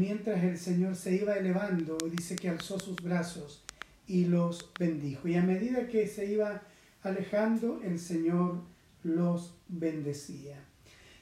[0.00, 3.62] mientras el Señor se iba elevando, dice que alzó sus brazos
[4.06, 5.28] y los bendijo.
[5.28, 6.62] Y a medida que se iba
[7.02, 8.62] alejando, el Señor
[9.04, 10.56] los bendecía.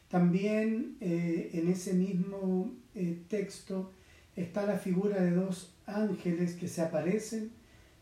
[0.09, 3.93] También eh, en ese mismo eh, texto
[4.37, 7.51] está la figura de dos ángeles que se aparecen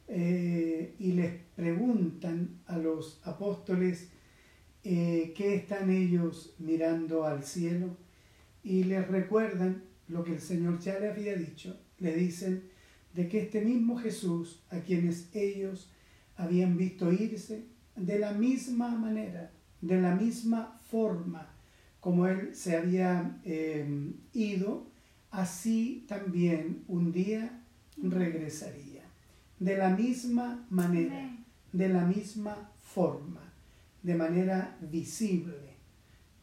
[0.09, 4.09] eh, y les preguntan a los apóstoles
[4.85, 7.97] qué están ellos mirando al cielo
[8.63, 11.79] y les recuerdan lo que el Señor ya le había dicho.
[11.99, 12.65] Le dicen
[13.15, 15.91] de que este mismo Jesús, a quienes ellos
[16.37, 17.65] habían visto irse,
[17.97, 21.57] de la misma manera, de la misma forma
[22.07, 24.87] como Él se había em, ido,
[25.33, 27.65] así también un día
[28.01, 29.03] regresaría.
[29.59, 31.37] De la misma manera,
[31.73, 33.41] de la misma forma,
[34.05, 35.75] de manera visible.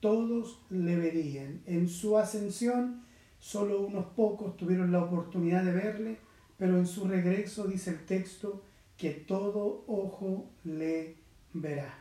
[0.01, 1.61] Todos le verían.
[1.65, 3.01] En su ascensión,
[3.43, 6.17] solo unos pocos tuvieron la oportunidad de verle,
[6.57, 8.63] pero en su regreso dice el texto
[8.95, 11.17] que todo ojo le
[11.51, 11.93] verá.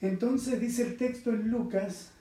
[0.00, 2.12] Entonces dice el texto en Lucas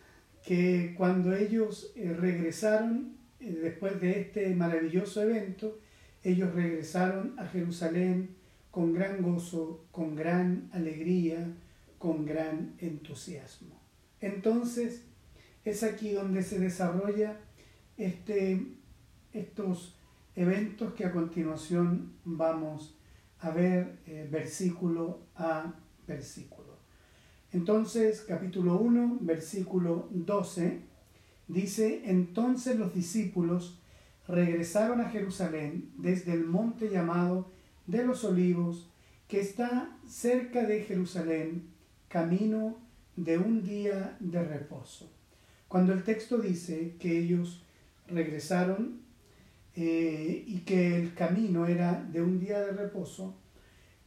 [0.45, 5.79] que cuando ellos eh, regresaron, eh, después de este maravilloso evento,
[6.21, 8.35] ellos regresaron a Jerusalén
[8.71, 11.47] con gran gozo, con gran alegría,
[11.97, 13.79] con gran entusiasmo.
[14.19, 15.03] Entonces
[15.63, 17.37] es aquí donde se desarrolla
[17.99, 18.65] este,
[19.33, 19.95] estos
[20.35, 22.97] eventos que a continuación vamos
[23.41, 25.73] a ver eh, versículo a
[26.07, 26.79] versículo.
[27.51, 30.79] Entonces, capítulo 1, versículo 12,
[31.47, 33.79] dice, entonces los discípulos
[34.27, 37.51] regresaron a Jerusalén desde el monte llamado
[37.85, 38.89] de los olivos,
[39.27, 41.67] que está cerca de Jerusalén,
[42.07, 42.77] camino
[43.15, 45.11] de un día de reposo.
[45.67, 47.63] Cuando el texto dice que ellos
[48.11, 49.01] regresaron
[49.75, 53.37] eh, y que el camino era de un día de reposo,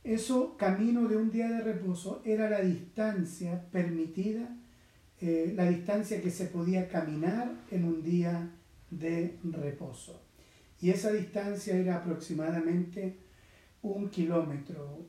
[0.05, 4.57] eso, camino de un día de reposo, era la distancia permitida,
[5.20, 8.51] eh, la distancia que se podía caminar en un día
[8.91, 10.20] de reposo.
[10.80, 13.17] Y esa distancia era aproximadamente
[13.83, 15.07] un kilómetro,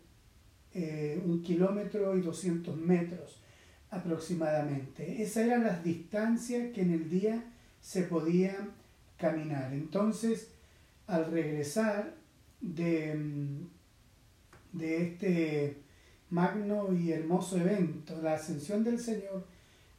[0.74, 3.42] eh, un kilómetro y 200 metros
[3.90, 5.24] aproximadamente.
[5.24, 7.44] Esas eran las distancias que en el día
[7.82, 8.56] se podía
[9.74, 10.52] Entonces,
[11.08, 12.16] al regresar
[12.62, 13.68] de mm,
[14.74, 15.78] de este
[16.30, 19.46] magno y hermoso evento, la ascensión del Señor,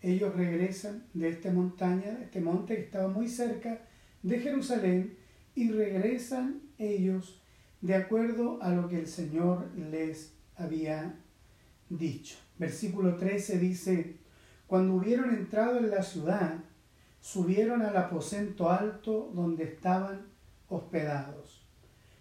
[0.02, 3.80] ellos regresan de esta montaña, este monte que estaba muy cerca
[4.22, 5.16] de Jerusalén,
[5.54, 7.40] y regresan ellos
[7.80, 11.14] de acuerdo a lo que el Señor les había
[11.88, 12.36] dicho.
[12.58, 14.16] Versículo 13 dice,
[14.66, 16.58] cuando hubieron entrado en la ciudad,
[17.24, 20.26] subieron al aposento alto donde estaban
[20.68, 21.66] hospedados.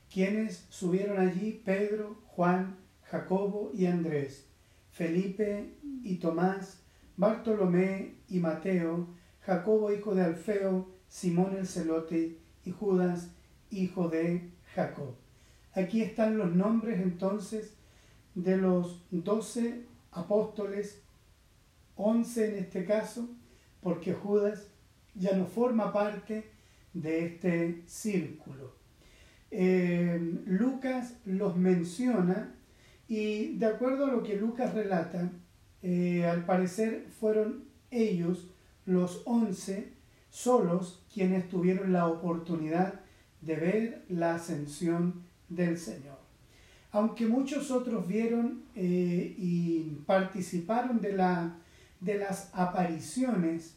[0.09, 1.61] Quienes subieron allí?
[1.65, 4.47] Pedro, Juan, Jacobo y Andrés,
[4.91, 6.79] Felipe y Tomás,
[7.17, 9.09] Bartolomé y Mateo,
[9.41, 13.31] Jacobo hijo de Alfeo, Simón el celote y Judas
[13.71, 15.15] hijo de Jacob.
[15.73, 17.73] Aquí están los nombres entonces
[18.35, 21.01] de los doce apóstoles,
[21.97, 23.27] once en este caso,
[23.81, 24.67] porque Judas
[25.15, 26.51] ya no forma parte
[26.93, 28.75] de este círculo.
[29.51, 32.55] Eh, Lucas los menciona
[33.07, 35.31] y de acuerdo a lo que Lucas relata,
[35.81, 38.47] eh, al parecer fueron ellos,
[38.85, 39.93] los once,
[40.29, 43.01] solos quienes tuvieron la oportunidad
[43.41, 46.17] de ver la ascensión del Señor.
[46.91, 51.57] Aunque muchos otros vieron eh, y participaron de, la,
[51.99, 53.75] de las apariciones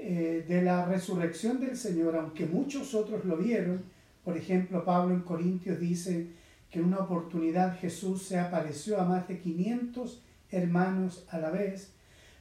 [0.00, 3.82] de la resurrección del Señor, aunque muchos otros lo vieron,
[4.24, 6.28] por ejemplo, Pablo en Corintios dice
[6.70, 11.92] que en una oportunidad Jesús se apareció a más de 500 hermanos a la vez,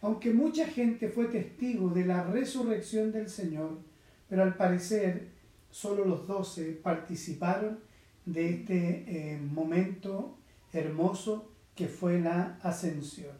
[0.01, 3.79] aunque mucha gente fue testigo de la resurrección del Señor,
[4.29, 5.29] pero al parecer
[5.71, 7.79] solo los doce participaron
[8.25, 10.37] de este eh, momento
[10.73, 13.33] hermoso que fue la ascensión.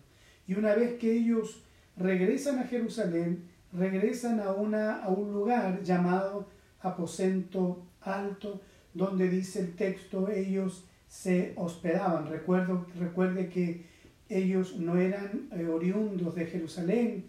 [0.48, 1.63] Y una vez que ellos
[1.98, 6.48] regresan a Jerusalén, regresan a, una, a un lugar llamado
[6.81, 8.62] aposento alto,
[8.94, 12.30] donde dice el texto, ellos se hospedaban.
[12.30, 13.86] Recuerdo, recuerde que
[14.30, 17.25] ellos no eran eh, oriundos de Jerusalén,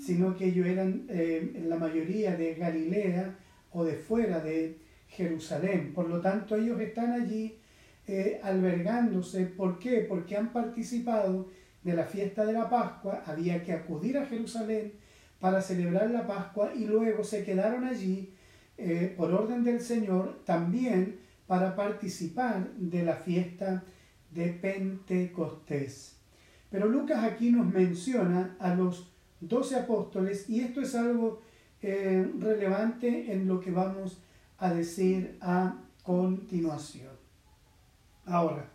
[0.00, 3.36] sino que ellos eran eh, la mayoría de Galilea
[3.72, 5.92] o de fuera de Jerusalén.
[5.94, 7.58] Por lo tanto, ellos están allí
[8.06, 9.46] eh, albergándose.
[9.46, 10.06] ¿Por qué?
[10.08, 11.48] Porque han participado
[11.82, 14.92] de la fiesta de la Pascua, había que acudir a Jerusalén
[15.44, 18.32] para celebrar la Pascua y luego se quedaron allí
[18.78, 23.84] eh, por orden del Señor, también para participar de la fiesta
[24.30, 26.16] de Pentecostés.
[26.70, 31.42] Pero Lucas aquí nos menciona a los doce apóstoles y esto es algo
[31.82, 34.22] eh, relevante en lo que vamos
[34.56, 37.12] a decir a continuación.
[38.24, 38.70] Ahora,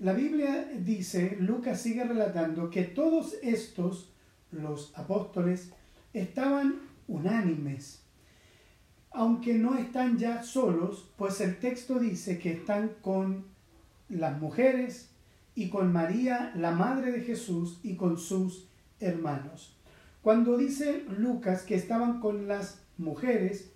[0.00, 4.12] la Biblia dice, Lucas sigue relatando que todos estos,
[4.50, 5.70] los apóstoles,
[6.12, 8.02] estaban unánimes,
[9.10, 13.46] aunque no están ya solos, pues el texto dice que están con
[14.08, 15.10] las mujeres
[15.54, 18.68] y con María, la madre de Jesús, y con sus
[19.00, 19.76] hermanos.
[20.22, 23.72] Cuando dice Lucas que estaban con las mujeres,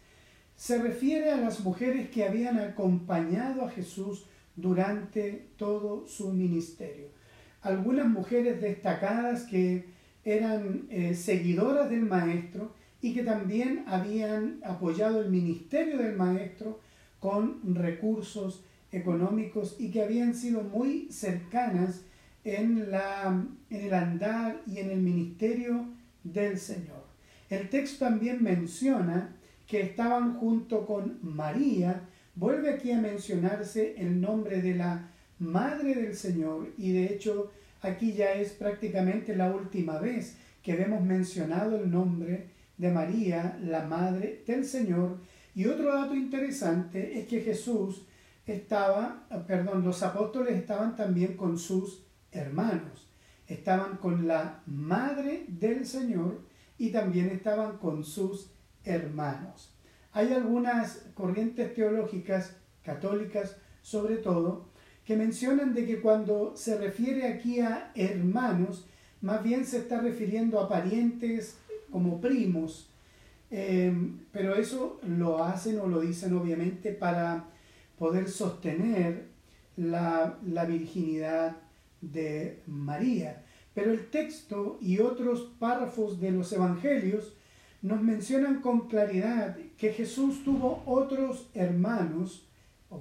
[0.56, 7.08] se refiere a las mujeres que habían acompañado a Jesús durante todo su ministerio.
[7.60, 9.93] Algunas mujeres destacadas que
[10.24, 12.72] eran eh, seguidoras del Maestro
[13.02, 16.80] y que también habían apoyado el ministerio del Maestro
[17.20, 22.02] con recursos económicos y que habían sido muy cercanas
[22.44, 25.86] en, la, en el andar y en el ministerio
[26.22, 27.04] del Señor.
[27.50, 29.36] El texto también menciona
[29.66, 32.02] que estaban junto con María,
[32.34, 37.50] vuelve aquí a mencionarse el nombre de la Madre del Señor y de hecho
[37.84, 42.48] aquí ya es prácticamente la última vez que vemos mencionado el nombre
[42.78, 45.18] de María, la Madre del Señor.
[45.54, 48.06] Y otro dato interesante es que Jesús
[48.46, 53.08] estaba, perdón, los apóstoles estaban también con sus hermanos,
[53.46, 56.40] estaban con la Madre del Señor
[56.78, 58.50] y también estaban con sus
[58.84, 59.74] hermanos.
[60.12, 64.70] Hay algunas corrientes teológicas, católicas sobre todo,
[65.04, 68.86] que mencionan de que cuando se refiere aquí a hermanos,
[69.20, 71.58] más bien se está refiriendo a parientes
[71.90, 72.90] como primos,
[73.50, 77.44] em, pero eso lo hacen o lo dicen obviamente para
[77.98, 79.28] poder sostener
[79.76, 81.56] la, la virginidad
[82.00, 83.44] de María.
[83.74, 87.34] Pero el texto y otros párrafos de los evangelios
[87.82, 92.46] nos mencionan con claridad que Jesús tuvo otros hermanos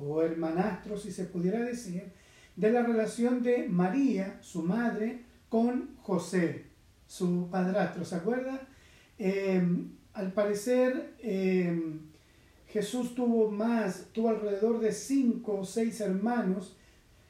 [0.01, 2.11] o hermanastros, si se pudiera decir,
[2.55, 6.65] de la relación de María, su madre, con José,
[7.07, 8.05] su padrastro.
[8.05, 8.67] ¿Se acuerda?
[9.17, 11.99] Em, al parecer, em,
[12.67, 16.75] Jesús tuvo más, tuvo alrededor de cinco o seis hermanos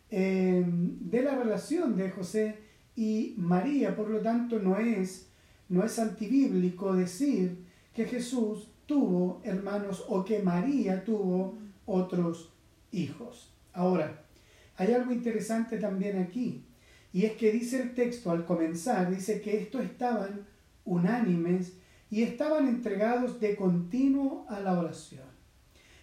[0.09, 2.59] em, de la relación de José
[2.95, 5.27] y María, por lo tanto no es
[5.69, 7.65] no es antibíblico decir
[7.95, 11.57] que Jesús tuvo hermanos o que María tuvo
[11.87, 12.52] otros
[12.93, 13.51] hijos.
[13.73, 14.23] Ahora,
[14.77, 16.65] hay algo interesante también aquí,
[17.11, 20.47] y es que dice el texto al comenzar, dice que estos estaban
[20.85, 21.73] unánimes
[22.09, 25.23] y estaban entregados de continuo a la oración.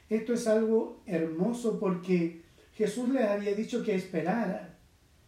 [0.09, 2.43] Esto es algo hermoso porque
[2.75, 4.75] Jesús les había dicho que esperaran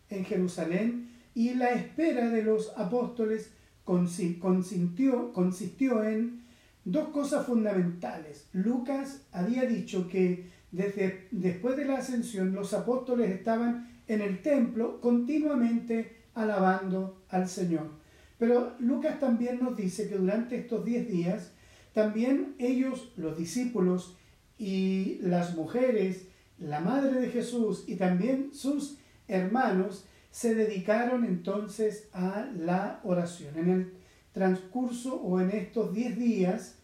[0.09, 3.53] en Jerusalén y la espera de los apóstoles
[3.85, 6.43] consistió, consistió en
[6.85, 8.47] dos cosas fundamentales.
[8.53, 15.01] Lucas había dicho que desde después de la ascensión los apóstoles estaban en el templo
[15.01, 17.91] continuamente alabando al Señor.
[18.39, 21.53] Pero Lucas también nos dice que durante estos diez días
[21.93, 24.17] también ellos, los discípulos
[24.59, 26.27] y las mujeres,
[26.59, 28.99] la madre de Jesús y también sus
[29.29, 33.59] hermanos, se dedicaron entonces a la oración.
[33.59, 33.93] En el
[34.33, 36.79] transcurso o en estos 10 días,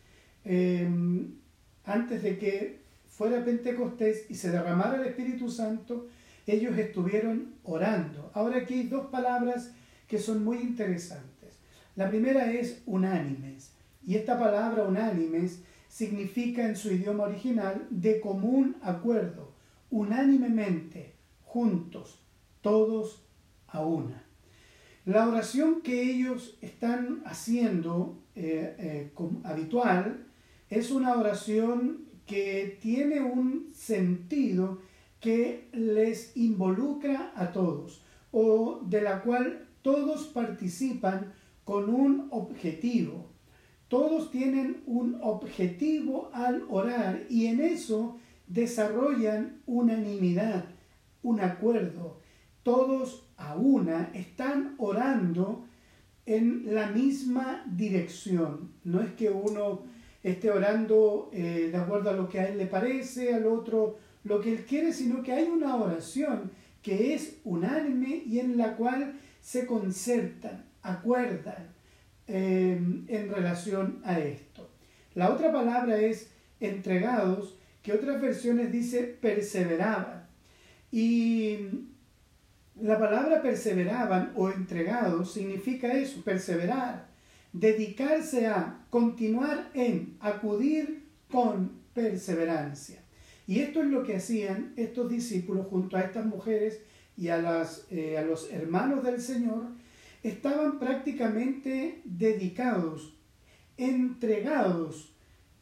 [0.45, 1.37] em,
[1.85, 2.88] antes de que
[3.19, 6.07] fuera Pentecostés y se derramara el Espíritu Santo,
[6.47, 8.31] ellos estuvieron orando.
[8.33, 9.73] Ahora aquí hay dos palabras
[10.07, 11.59] que son muy interesantes.
[11.97, 13.73] La primera es unánimes.
[14.07, 19.53] Y esta palabra unánimes significa en su idioma original de común acuerdo,
[19.91, 22.21] unánimemente, juntos,
[22.61, 23.25] todos
[23.67, 24.23] a una.
[25.07, 30.25] La oración que ellos están haciendo eh, eh, habitual
[30.71, 34.79] es una oración que tiene un sentido
[35.19, 41.33] que les involucra a todos o de la cual todos participan
[41.65, 43.31] con un objetivo.
[43.89, 50.67] Todos tienen un objetivo al orar y en eso desarrollan unanimidad,
[51.23, 52.21] un acuerdo.
[52.63, 55.65] Todos a una están orando
[56.27, 58.73] en la misma dirección.
[58.85, 59.85] No es que uno
[60.23, 64.41] esté orando eh, de acuerdo a lo que a él le parece, al otro lo
[64.41, 66.51] que él quiere, sino que hay una oración
[66.83, 71.69] que es unánime y en la cual se concertan, acuerdan
[72.27, 74.69] eh, en relación a esto.
[75.15, 80.27] La otra palabra es entregados, que otras versiones dice perseveraban.
[80.91, 81.59] Y
[82.81, 87.08] la palabra perseveraban o entregados significa eso, perseverar,
[87.53, 93.03] dedicarse a, continuar en, acudir con perseverancia.
[93.47, 96.81] Y esto es lo que hacían estos discípulos junto a estas mujeres
[97.17, 99.65] y a, las, eh, a los hermanos del Señor,
[100.23, 103.15] estaban prácticamente dedicados,
[103.77, 105.13] entregados.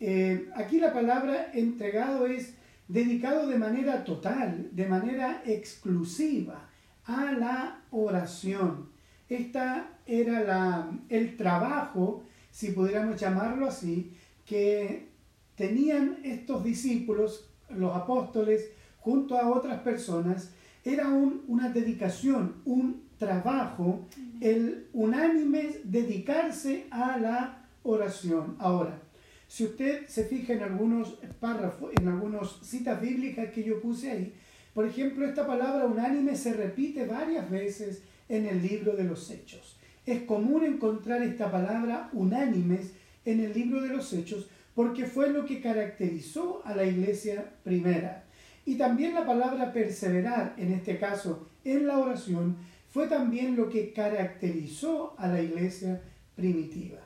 [0.00, 2.55] Eh, aquí la palabra entregado es
[2.88, 6.69] dedicado de manera total, de manera exclusiva
[7.05, 8.90] a la oración.
[9.28, 15.08] Esta era la, el trabajo, si pudiéramos llamarlo así, que
[15.56, 20.52] tenían estos discípulos, los apóstoles, junto a otras personas,
[20.84, 24.06] era una dedicación, un trabajo,
[24.40, 28.56] el unánime dedicarse a la oración.
[28.58, 29.02] Ahora,
[29.48, 34.34] si usted se fija en algunos párrafos, en algunas citas bíblicas que yo puse ahí,
[34.75, 39.75] por ejemplo, esta palabra unánime se repite varias veces en el libro de los Hechos.
[40.06, 42.92] Es común encontrar esta palabra unánimes
[43.25, 48.25] en el libro de los Hechos porque fue lo que caracterizó a la iglesia primera.
[48.64, 52.56] Y también la palabra perseverar, en este caso en la oración,
[52.90, 56.02] fue también lo que caracterizó a la iglesia
[56.34, 57.00] primitiva.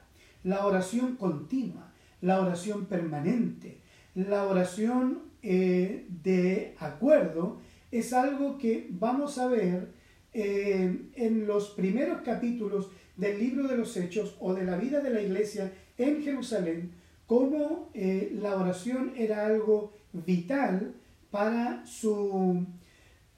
[0.45, 3.78] La oración continua, la oración permanente,
[4.14, 9.92] la oración eh, de acuerdo es algo que vamos a ver
[10.33, 15.11] eh, en los primeros capítulos del libro de los Hechos o de la vida de
[15.11, 16.93] la iglesia en Jerusalén,
[17.27, 20.95] cómo eh, la oración era algo vital
[21.31, 22.67] para su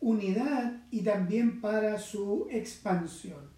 [0.00, 3.50] unidad y también para su expansión.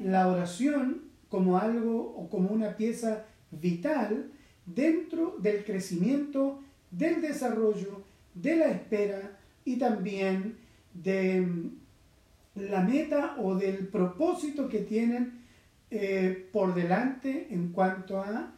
[0.00, 4.30] La oración como algo o como una pieza vital
[4.64, 8.02] dentro del crecimiento, del desarrollo,
[8.34, 10.56] de la espera y también
[10.92, 11.46] de
[12.56, 15.44] la meta o del propósito que tienen
[15.90, 18.52] eh, por delante en cuanto a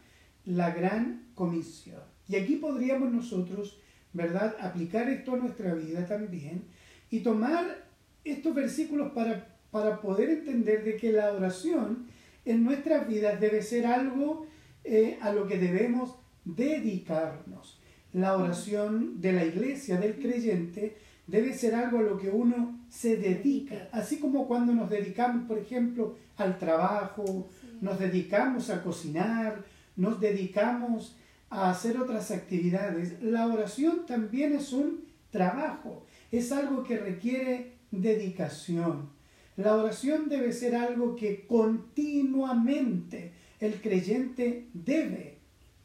[0.45, 2.01] la gran comisión.
[2.29, 3.81] Y aquí podríamos nosotros,
[4.13, 6.65] ¿verdad?, aplicar esto a nuestra vida también
[7.11, 7.87] y tomar
[8.25, 12.07] estos versículos para, para poder entender de que la oración
[12.45, 14.47] en nuestras vidas debe ser algo
[14.85, 16.15] eh, a lo que debemos
[16.45, 17.79] dedicarnos.
[18.13, 23.17] La oración de la iglesia, del creyente, debe ser algo a lo que uno se
[23.17, 23.89] dedica.
[23.93, 27.49] Así como cuando nos dedicamos, por ejemplo, al trabajo,
[27.81, 29.65] nos dedicamos a cocinar,
[29.97, 31.17] nos dedicamos
[31.51, 33.23] a hacer otras actividades.
[33.23, 39.11] La oración también es un trabajo, es algo que requiere dedicación.
[39.57, 45.39] La oración debe ser algo que continuamente el creyente debe,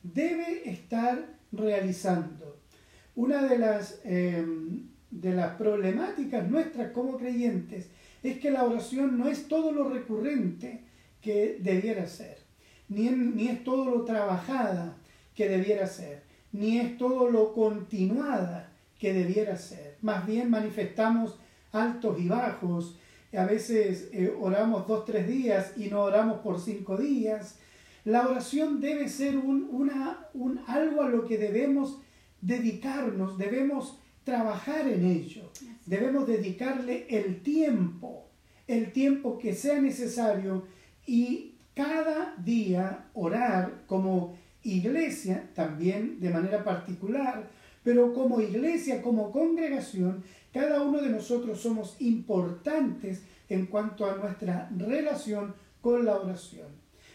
[0.03, 2.57] debe estar realizando.
[3.15, 4.89] Una de las, em,
[5.21, 7.87] de las problemáticas nuestras como creyentes
[8.23, 10.81] es que la oración no es todo lo recurrente
[11.21, 12.43] que debiera ser
[12.89, 14.95] ni, es todo lo trabajada
[15.35, 19.97] que debiera ser, ni es todo lo continuada que debiera ser.
[20.01, 21.37] Más bien manifestamos
[21.71, 22.97] altos y bajos,
[23.35, 27.57] a veces eh, oramos dos, tres días y no oramos por cinco días.
[28.05, 31.99] La oración debe ser un, una, un, algo a lo que debemos
[32.41, 35.51] dedicarnos, debemos trabajar en ello,
[35.85, 38.27] debemos dedicarle el tiempo,
[38.67, 40.65] el tiempo que sea necesario
[41.05, 47.49] y cada día orar como iglesia, también de manera particular,
[47.83, 54.69] pero como iglesia, como congregación, cada uno de nosotros somos importantes en cuanto a nuestra
[54.77, 56.67] relación con la oración.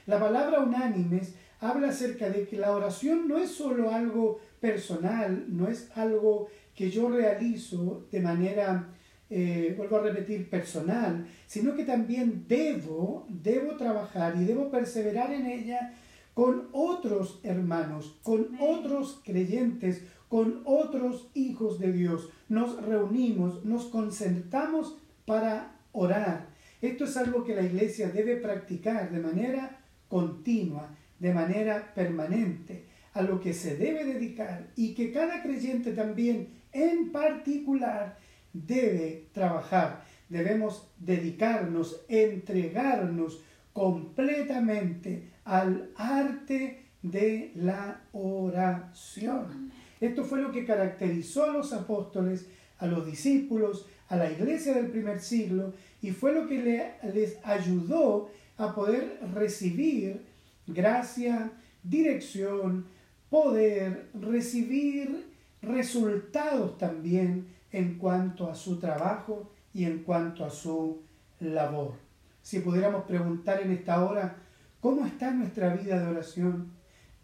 [0.07, 5.69] La palabra unánimes habla acerca de que la oración no es solo algo personal, no
[5.69, 6.49] es algo
[6.79, 8.95] que yo realizo de manera
[9.29, 15.47] eh, vuelvo a repetir, personal, sino que también debo, debo trabajar y debo perseverar en
[15.47, 15.93] ella
[16.35, 22.29] con otros hermanos, con otros creyentes, con otros hijos de Dios.
[22.49, 24.95] Nos reunimos, nos concentramos
[25.27, 26.47] para orar.
[26.81, 33.23] Esto es algo que la iglesia debe practicar de manera continua, de manera permanente, a
[33.23, 38.19] lo que se debe dedicar y que cada creyente también en particular
[38.53, 40.05] debe trabajar.
[40.29, 49.73] Debemos dedicarnos, entregarnos completamente al arte de la oración.
[50.01, 52.49] Esto fue lo que caracterizó a los apóstoles,
[52.79, 58.31] a los discípulos, a la iglesia del primer siglo y fue lo que les ayudó
[58.57, 60.23] a poder recibir
[60.67, 62.87] gracia, dirección,
[63.31, 65.27] poder recibir
[65.63, 71.03] resultados también en cuanto a su trabajo y en cuanto a su
[71.41, 71.95] labor.
[72.43, 74.37] Si pudiéramos preguntar en esta hora,
[74.81, 76.73] ¿cómo está nuestra vida de oración?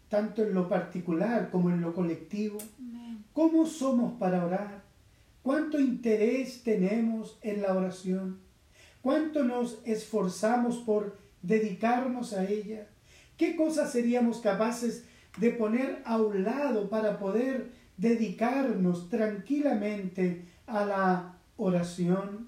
[0.09, 2.59] Tanto en lo particular como en lo colectivo.
[3.33, 4.83] ¿Cómo somos para orar?
[5.41, 8.39] ¿Cuánto interés tenemos en la oración?
[9.01, 12.87] ¿Cuánto nos esforzamos por dedicarnos a ella?
[13.37, 15.05] ¿Qué cosas seríamos capaces
[15.37, 22.47] de poner a un lado para poder dedicarnos tranquilamente a la oración?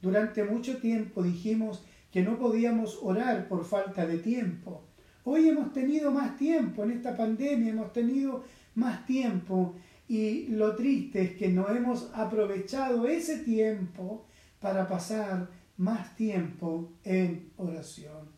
[0.00, 4.82] Durante mucho tiempo dijimos que no podíamos orar por falta de tiempo.
[5.24, 8.44] Hoy hemos tenido más tiempo en esta pandemia, hemos tenido
[8.74, 9.74] más tiempo
[10.08, 14.24] y lo triste es que no hemos aprovechado ese tiempo
[14.60, 18.30] para pasar más tiempo en oración.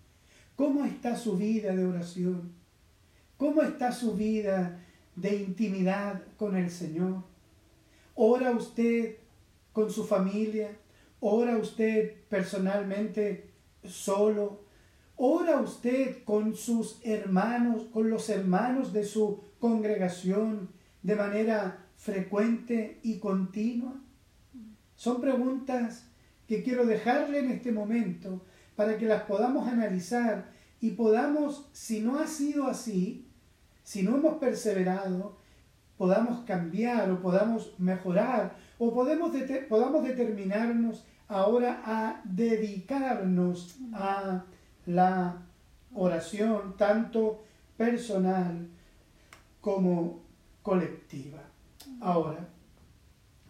[0.57, 2.60] ¿Cómo está su vida de oración?
[3.41, 4.85] ¿Cómo está su vida
[5.17, 7.23] de intimidad con el Señor?
[8.15, 9.17] ¿Ora usted
[9.73, 10.77] con su familia?
[11.21, 13.49] ¿Ora usted personalmente
[13.83, 14.61] solo?
[15.17, 20.69] ¿Ora usted con sus hermanos, con los hermanos de su congregación
[21.03, 23.95] de manera frecuente y continua?
[24.97, 26.05] Son preguntas
[26.47, 28.45] que quiero dejarle en este momento
[28.77, 33.29] para que las podamos analizar y podamos, si no ha sido así,
[33.83, 35.37] si no hemos perseverado,
[35.97, 39.33] podamos cambiar o podamos mejorar o podemos
[39.69, 44.45] podamos determinarnos ahora a dedicarnos a
[44.87, 45.43] la
[45.95, 47.43] oración, tanto
[47.77, 48.67] personal
[49.61, 50.23] como
[50.63, 51.43] colectiva.
[52.01, 52.49] Ahora,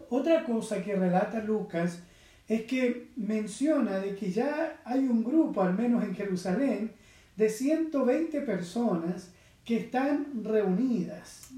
[0.09, 2.03] otra cosa que relata Lucas
[2.49, 6.93] es que menciona de que ya hay un grupo, al menos en Jerusalén,
[7.37, 9.31] de 120 personas
[9.65, 11.51] que están reunidas.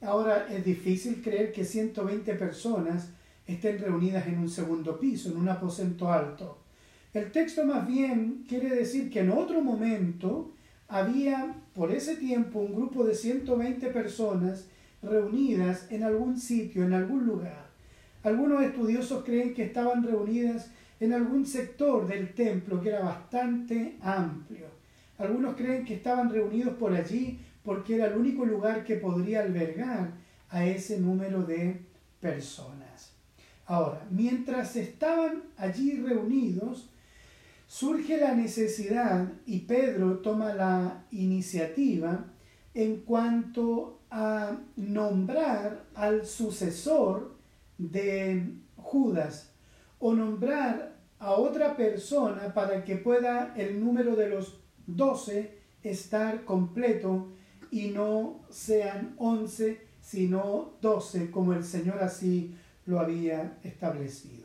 [0.00, 3.10] Ahora es difícil creer que 120 personas
[3.46, 6.58] estén reunidas en un segundo piso, en un aposento alto.
[7.14, 10.52] El texto más bien quiere decir que en otro momento
[10.88, 14.66] había por ese tiempo un grupo de 120 personas
[15.02, 17.66] reunidas en algún sitio, en algún lugar.
[18.22, 24.66] Algunos estudiosos creen que estaban reunidas en algún sector del templo que era bastante amplio.
[25.18, 30.12] Algunos creen que estaban reunidos por allí porque era el único lugar que podría albergar
[30.50, 31.80] a ese número de
[32.20, 33.12] personas.
[33.66, 36.90] Ahora, mientras estaban allí reunidos,
[37.66, 42.26] surge la necesidad y Pedro toma la iniciativa
[42.74, 47.34] en cuanto a nombrar al sucesor
[47.78, 49.52] de Judas
[49.98, 57.28] o nombrar a otra persona para que pueda el número de los doce estar completo
[57.72, 62.54] y no sean once, sino doce, como el Señor así
[62.84, 64.44] lo había establecido.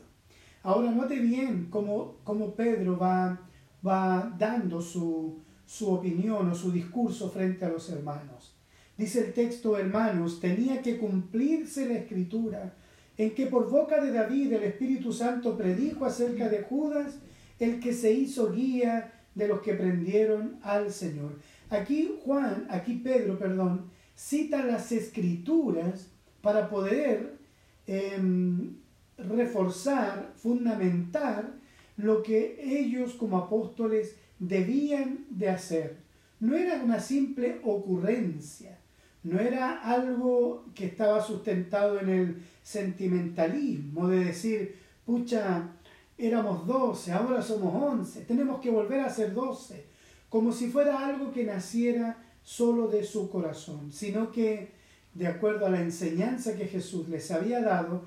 [0.62, 3.38] Ahora note bien cómo, cómo Pedro va,
[3.86, 8.54] va dando su, su opinión o su discurso frente a los hermanos.
[8.96, 12.74] Dice el texto, hermanos, tenía que cumplirse la escritura
[13.18, 17.18] en que por boca de David el Espíritu Santo predijo acerca de Judas,
[17.58, 21.32] el que se hizo guía de los que prendieron al Señor.
[21.70, 27.38] Aquí Juan, aquí Pedro, perdón, cita las escrituras para poder
[27.86, 28.76] em,
[29.18, 31.52] reforzar, fundamentar
[31.96, 35.96] lo que ellos como apóstoles debían de hacer.
[36.40, 38.78] No era una simple ocurrencia,
[39.24, 45.70] no era algo que estaba sustentado en el sentimentalismo de decir, pucha,
[46.16, 49.87] éramos doce, ahora somos once, tenemos que volver a ser doce,
[50.28, 54.70] como si fuera algo que naciera solo de su corazón, sino que,
[55.14, 58.04] de acuerdo a la enseñanza que Jesús les había dado,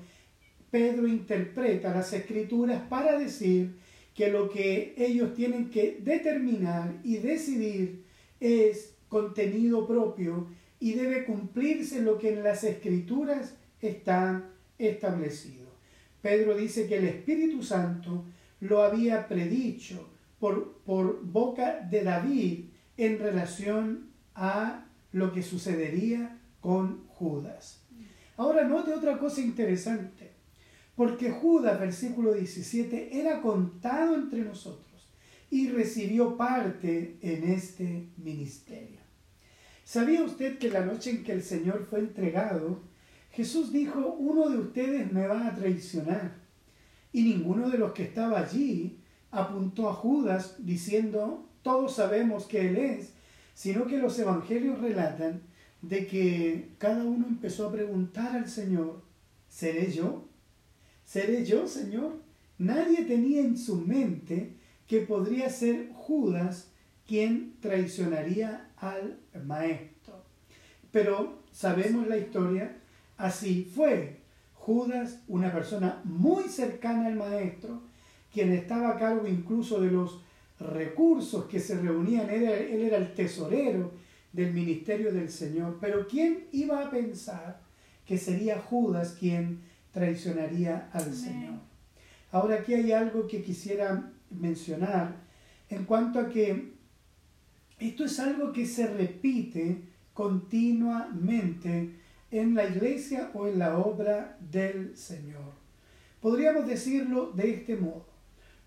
[0.70, 3.76] Pedro interpreta las escrituras para decir
[4.14, 8.04] que lo que ellos tienen que determinar y decidir
[8.40, 10.48] es contenido propio
[10.80, 15.66] y debe cumplirse lo que en las escrituras está establecido.
[16.22, 18.24] Pedro dice que el Espíritu Santo
[18.60, 20.08] lo había predicho
[20.42, 22.64] por, por boca de David
[22.96, 27.84] en relación a lo que sucedería con Judas.
[28.36, 30.32] Ahora note otra cosa interesante,
[30.96, 35.08] porque Judas, versículo 17, era contado entre nosotros
[35.48, 38.98] y recibió parte en este ministerio.
[39.84, 42.82] ¿Sabía usted que la noche en que el Señor fue entregado,
[43.30, 46.42] Jesús dijo, uno de ustedes me va a traicionar.
[47.12, 49.01] Y ninguno de los que estaba allí
[49.32, 53.12] apuntó a Judas diciendo, todos sabemos que él es,
[53.54, 55.42] sino que los evangelios relatan
[55.80, 59.02] de que cada uno empezó a preguntar al Señor,
[59.48, 60.28] ¿seré yo?
[61.04, 62.22] ¿Seré yo, Señor?
[62.58, 64.54] Nadie tenía en su mente
[64.86, 66.68] que podría ser Judas
[67.06, 70.22] quien traicionaría al maestro.
[70.90, 72.76] Pero sabemos la historia,
[73.16, 74.20] así fue.
[74.54, 77.82] Judas, una persona muy cercana al maestro,
[78.32, 80.20] quien estaba a cargo incluso de los
[80.58, 83.92] recursos que se reunían, él era el tesorero
[84.32, 85.78] del ministerio del Señor.
[85.80, 87.60] Pero ¿quién iba a pensar
[88.06, 89.60] que sería Judas quien
[89.92, 91.54] traicionaría al Señor?
[92.30, 95.16] Ahora aquí hay algo que quisiera mencionar
[95.68, 96.72] en cuanto a que
[97.78, 99.82] esto es algo que se repite
[100.14, 101.96] continuamente
[102.30, 105.52] en la iglesia o en la obra del Señor.
[106.20, 108.11] Podríamos decirlo de este modo.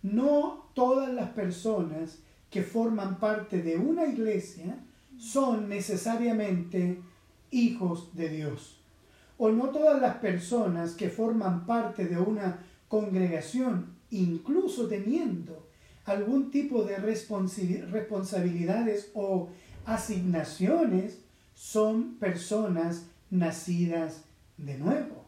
[0.06, 2.20] No todas las personas
[2.52, 4.78] que forman parte de una iglesia
[5.18, 7.02] son necesariamente
[7.50, 8.84] hijos de Dios.
[9.40, 15.68] O no todas las personas que forman parte de una congregación, incluso teniendo
[16.06, 19.50] algún tipo de responsabilidades o
[19.88, 21.18] asignaciones,
[21.56, 24.26] son personas nacidas
[24.58, 25.26] de nuevo.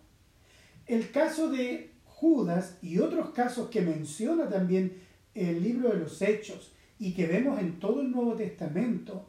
[0.85, 4.93] El caso de Judas y otros casos que menciona también
[5.33, 9.27] el libro de los Hechos y que vemos en todo el Nuevo Testamento,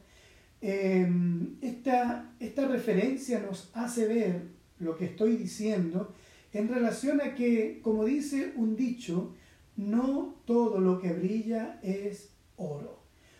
[0.61, 4.42] Em, esta, esta referencia nos hace ver
[4.81, 6.14] lo que estoy diciendo
[6.53, 9.35] en relación a que, como dice un dicho,
[9.77, 12.98] no todo lo que brilla es oro.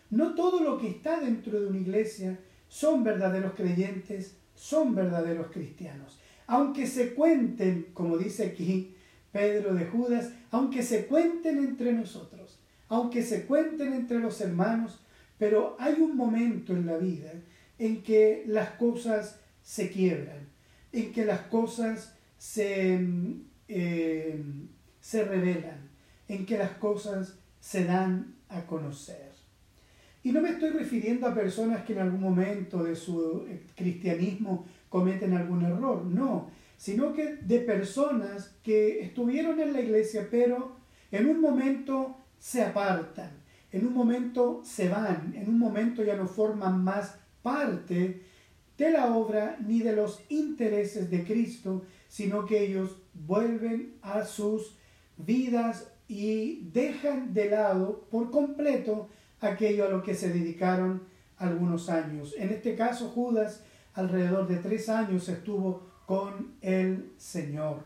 [0.09, 6.19] No todo lo que está dentro de una iglesia son verdaderos creyentes, son verdaderos cristianos.
[6.47, 8.95] Aunque se cuenten, como dice aquí
[9.31, 14.99] Pedro de Judas, aunque se cuenten entre nosotros, aunque se cuenten entre los hermanos,
[15.37, 17.31] pero hay un momento en la vida
[17.77, 20.49] en que las cosas se quiebran,
[20.91, 22.99] en que las cosas se,
[23.67, 24.43] eh,
[24.99, 25.89] se revelan,
[26.27, 29.29] en que las cosas se dan a conocer.
[30.23, 34.65] Y no me estoy refiriendo a personas que en algún momento de su eh, cristianismo
[34.89, 40.77] cometen algún error, no, sino que de personas que estuvieron en la iglesia, pero
[41.11, 43.31] en un momento se apartan,
[43.73, 48.21] en un momento se van, en un momento ya no forman más parte
[48.77, 54.77] de la obra ni de los intereses de Cristo, sino que ellos vuelven a sus
[55.17, 59.09] vidas y dejan de lado por completo
[59.41, 61.03] aquello a lo que se dedicaron
[61.35, 62.33] algunos años.
[62.37, 63.65] En este caso, Judas
[63.95, 67.83] alrededor de tres años estuvo con el Señor.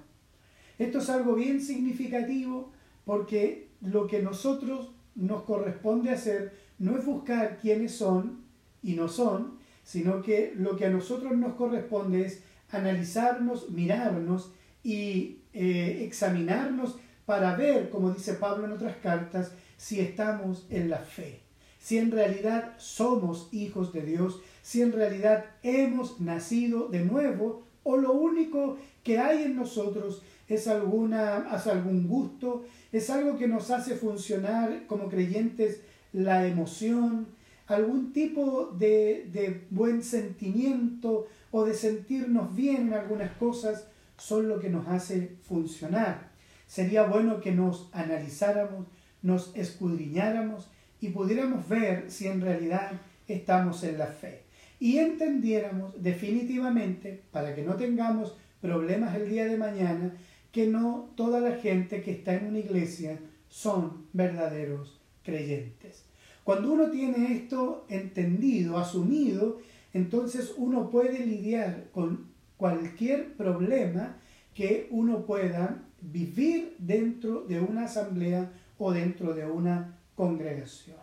[0.79, 2.71] Esto es algo bien significativo
[3.03, 8.45] porque lo que nosotros nos corresponde hacer no es buscar quiénes son
[8.81, 14.53] y no son, sino que lo que a nosotros nos corresponde es analizarnos, mirarnos
[14.85, 20.99] y eh, examinarnos para ver, como dice Pablo en otras cartas, si estamos en la
[20.99, 21.41] fe,
[21.77, 27.97] si en realidad somos hijos de Dios, si en realidad hemos nacido de nuevo o
[27.97, 33.71] lo único que hay en nosotros es alguna, es algún gusto, es algo que nos
[33.71, 37.27] hace funcionar como creyentes la emoción,
[37.67, 44.59] algún tipo de, de buen sentimiento o de sentirnos bien en algunas cosas son lo
[44.59, 46.31] que nos hace funcionar.
[46.67, 48.87] Sería bueno que nos analizáramos,
[49.21, 50.69] nos escudriñáramos
[51.01, 52.91] y pudiéramos ver si en realidad
[53.27, 54.42] estamos en la fe.
[54.83, 60.13] Y entendiéramos definitivamente, para que no tengamos problemas el día de mañana,
[60.51, 63.17] que no toda la gente que está en una iglesia
[63.47, 66.03] son verdaderos creyentes.
[66.43, 69.61] Cuando uno tiene esto entendido, asumido,
[69.93, 72.25] entonces uno puede lidiar con
[72.57, 74.17] cualquier problema
[74.53, 80.97] que uno pueda vivir dentro de una asamblea o dentro de una congregación.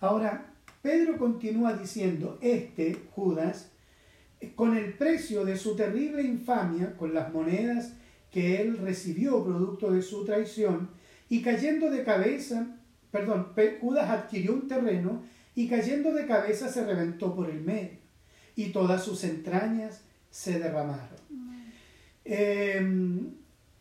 [0.00, 0.51] Ahora,
[0.82, 3.70] Pedro continúa diciendo, este, Judas,
[4.56, 7.94] con el precio de su terrible infamia, con las monedas
[8.32, 10.90] que él recibió producto de su traición,
[11.28, 12.76] y cayendo de cabeza,
[13.10, 13.48] perdón,
[13.80, 15.22] Judas adquirió un terreno
[15.54, 17.98] y cayendo de cabeza se reventó por el medio,
[18.56, 21.22] y todas sus entrañas se derramaron.
[22.24, 23.34] Em,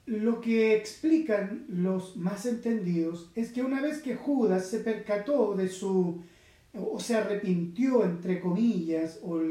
[0.06, 5.70] lo que explican los más entendidos es que una vez que Judas se percató de
[5.70, 6.24] su,
[6.74, 9.42] o se arrepintió, entre comillas, o,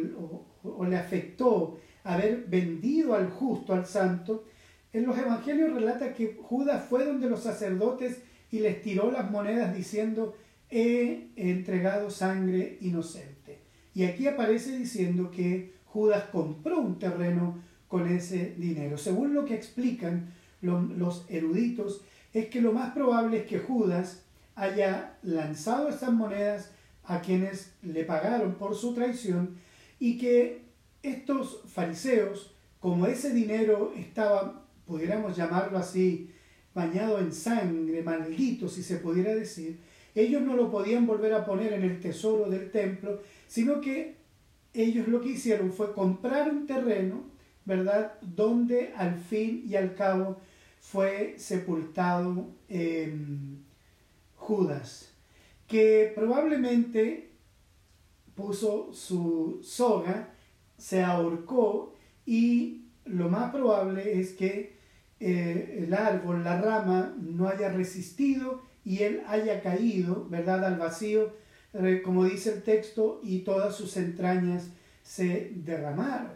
[0.62, 4.44] o le afectó haber vendido al justo, al santo,
[4.92, 9.74] en los evangelios relata que Judas fue donde los sacerdotes y les tiró las monedas
[9.76, 10.36] diciendo,
[10.68, 13.58] he entregado sangre inocente.
[13.94, 18.98] Y aquí aparece diciendo que Judas compró un terreno con ese dinero.
[18.98, 22.02] Según lo que explican los eruditos,
[22.32, 24.22] es que lo más probable es que Judas
[24.54, 26.70] haya lanzado estas monedas
[27.10, 29.56] a quienes le pagaron por su traición
[29.98, 30.62] y que
[31.02, 36.30] estos fariseos, como ese dinero estaba, pudiéramos llamarlo así,
[36.72, 39.80] bañado en sangre, maldito si se pudiera decir,
[40.14, 44.14] ellos no lo podían volver a poner en el tesoro del templo, sino que
[44.72, 47.24] ellos lo que hicieron fue comprar un terreno,
[47.64, 48.14] ¿verdad?
[48.22, 50.38] Donde al fin y al cabo
[50.78, 52.46] fue sepultado
[54.36, 55.09] Judas,
[55.70, 57.30] que probablemente
[58.34, 60.34] puso su soga,
[60.76, 61.94] se ahorcó
[62.26, 64.74] y lo más probable es que
[65.20, 71.34] eh, el árbol, la rama, no haya resistido y él haya caído, ¿verdad?, al vacío,
[71.74, 74.70] eh, como dice el texto, y todas sus entrañas
[75.02, 76.32] se derramaron.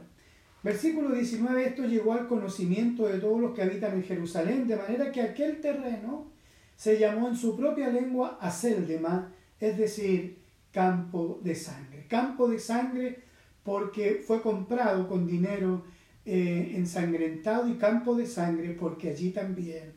[0.63, 5.11] Versículo 19, esto llegó al conocimiento de todos los que habitan en Jerusalén, de manera
[5.11, 6.34] que aquel terreno
[6.77, 10.39] se llamó en su propia lengua Aseldema, es decir,
[10.73, 12.07] campo de sangre.
[12.09, 13.23] Campo de sangre
[13.63, 15.85] porque fue comprado con dinero
[16.27, 19.93] eh, ensangrentado y campo de sangre porque allí también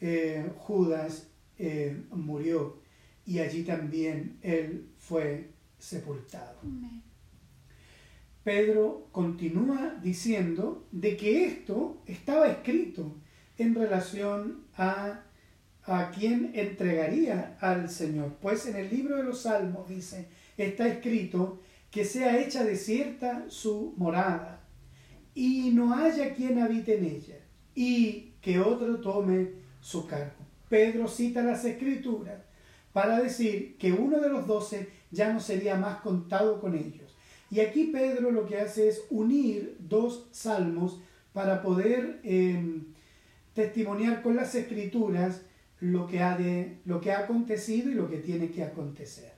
[0.00, 2.80] eh, Judas eh, murió
[3.26, 6.60] y allí también él fue sepultado.
[8.44, 13.14] Pedro continúa diciendo de que esto estaba escrito
[13.58, 15.22] en relación a
[15.84, 18.36] a quien entregaría al Señor.
[18.40, 23.94] Pues en el libro de los Salmos dice, está escrito que sea hecha desierta su
[23.96, 24.60] morada
[25.34, 27.36] y no haya quien habite en ella
[27.74, 30.42] y que otro tome su cargo.
[30.68, 32.40] Pedro cita las escrituras
[32.92, 37.14] para decir que uno de los doce ya no sería más contado con ellos.
[37.50, 41.00] Y aquí Pedro lo que hace es unir dos salmos
[41.32, 42.86] para poder em,
[43.54, 45.42] testimoniar con las escrituras
[45.82, 49.32] lo que, ha de, lo que ha acontecido y lo que tiene que acontecer.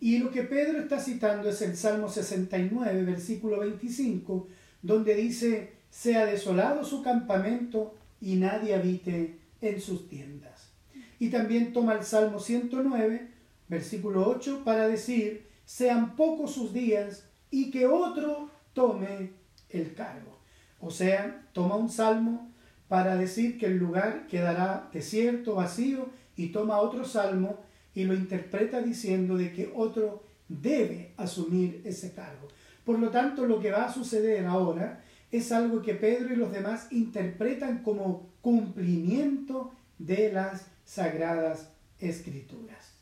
[0.00, 4.48] Y lo que Pedro está citando es el Salmo 69, versículo 25,
[4.82, 10.72] donde dice, sea desolado su campamento y nadie habite en sus tiendas.
[11.20, 13.28] Y también toma el Salmo 109,
[13.68, 19.34] versículo 8, para decir, sean pocos sus días y que otro tome
[19.70, 20.40] el cargo.
[20.80, 22.52] O sea, toma un salmo
[22.88, 28.82] para decir que el lugar quedará desierto, vacío, y toma otro salmo y lo interpreta
[28.82, 32.48] diciendo de que otro debe asumir ese cargo.
[32.84, 36.52] Por lo tanto, lo que va a suceder ahora es algo que Pedro y los
[36.52, 42.94] demás interpretan como cumplimiento de las sagradas escrituras.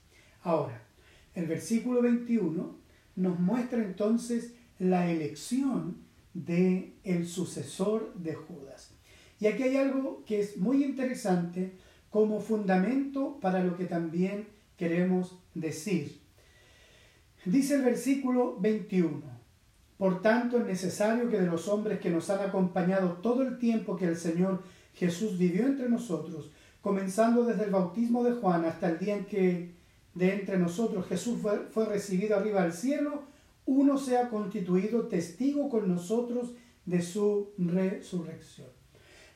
[0.42, 0.80] Ahora,
[1.34, 2.76] el versículo 21
[3.16, 5.98] nos muestra entonces la elección
[6.32, 8.93] de el sucesor de Judas.
[9.44, 11.74] Y aquí hay algo que es muy interesante
[12.08, 16.22] como fundamento para lo que también queremos decir.
[17.44, 19.20] Dice el versículo 21,
[19.98, 23.98] por tanto es necesario que de los hombres que nos han acompañado todo el tiempo
[23.98, 24.62] que el Señor
[24.94, 29.74] Jesús vivió entre nosotros, comenzando desde el bautismo de Juan hasta el día en que
[30.14, 33.24] de entre nosotros Jesús fue, recibido arriba al cielo,
[33.66, 36.54] uno sea constituido testigo con nosotros
[36.86, 38.73] de su resurrección.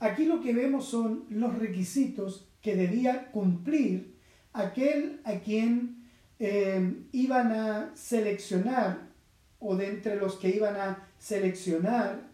[0.01, 4.17] Aquí lo que vemos son los requisitos que debía cumplir
[4.53, 6.05] aquel a quien
[6.39, 9.09] eh, iban a seleccionar
[9.59, 12.29] o de entre los que iban a seleccionar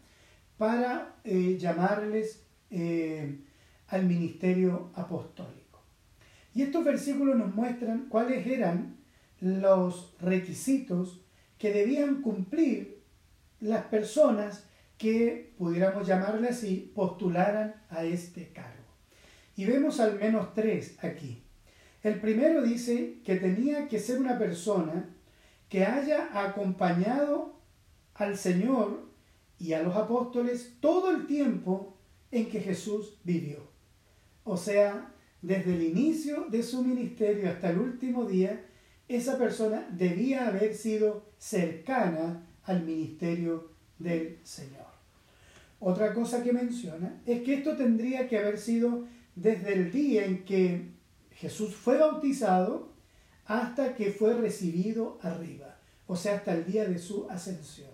[0.59, 3.38] para eh, llamarles eh,
[3.88, 5.83] al ministerio apostólico.
[6.55, 8.96] Y estos versículos nos muestran cuáles eran
[9.40, 11.20] los requisitos
[11.59, 13.03] que debían cumplir
[13.61, 14.64] las personas
[14.98, 18.85] que, pudiéramos llamarle así, postularan a este cargo.
[19.57, 21.42] Y vemos al menos tres aquí.
[22.02, 25.14] El primero dice que tenía que ser una persona
[25.68, 27.61] que haya acompañado
[28.14, 29.09] al Señor
[29.59, 31.96] y a los apóstoles todo el tiempo
[32.30, 33.70] en que Jesús vivió.
[34.44, 38.66] O sea, desde el inicio de su ministerio hasta el último día,
[39.09, 44.84] esa persona debía haber sido cercana al ministerio del Señor.
[45.87, 49.05] Otra cosa que menciona es que esto tendría que haber sido
[49.37, 50.92] desde el día en que
[51.33, 52.94] Jesús fue bautizado
[53.44, 57.90] hasta que fue recibido arriba, o sea, hasta el día de su ascensión.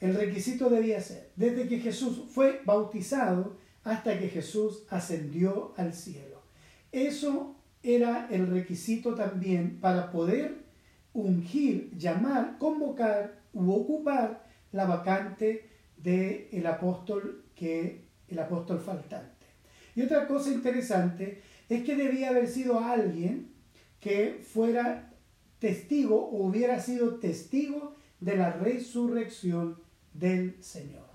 [0.00, 6.42] El requisito debía ser desde que Jesús fue bautizado hasta que Jesús ascendió al cielo.
[6.90, 7.54] Eso
[7.84, 10.64] era el requisito también para poder
[11.12, 15.70] ungir, llamar, convocar u ocupar la vacante
[16.02, 19.46] del el apóstol que el apóstol faltante.
[19.94, 23.52] Y otra cosa interesante es que debía haber sido alguien
[24.00, 25.12] que fuera
[25.58, 29.76] testigo o hubiera sido testigo de la resurrección
[30.14, 31.06] del Señor.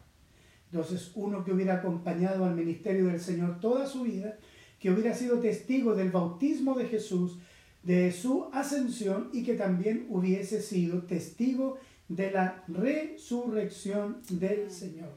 [0.71, 4.37] Entonces, uno que hubiera acompañado al ministerio del Señor toda su vida,
[4.79, 7.39] que hubiera sido testigo del bautismo de Jesús,
[7.83, 11.77] de su ascensión y que también hubiese sido testigo
[12.09, 15.09] de la resurrección del Señor.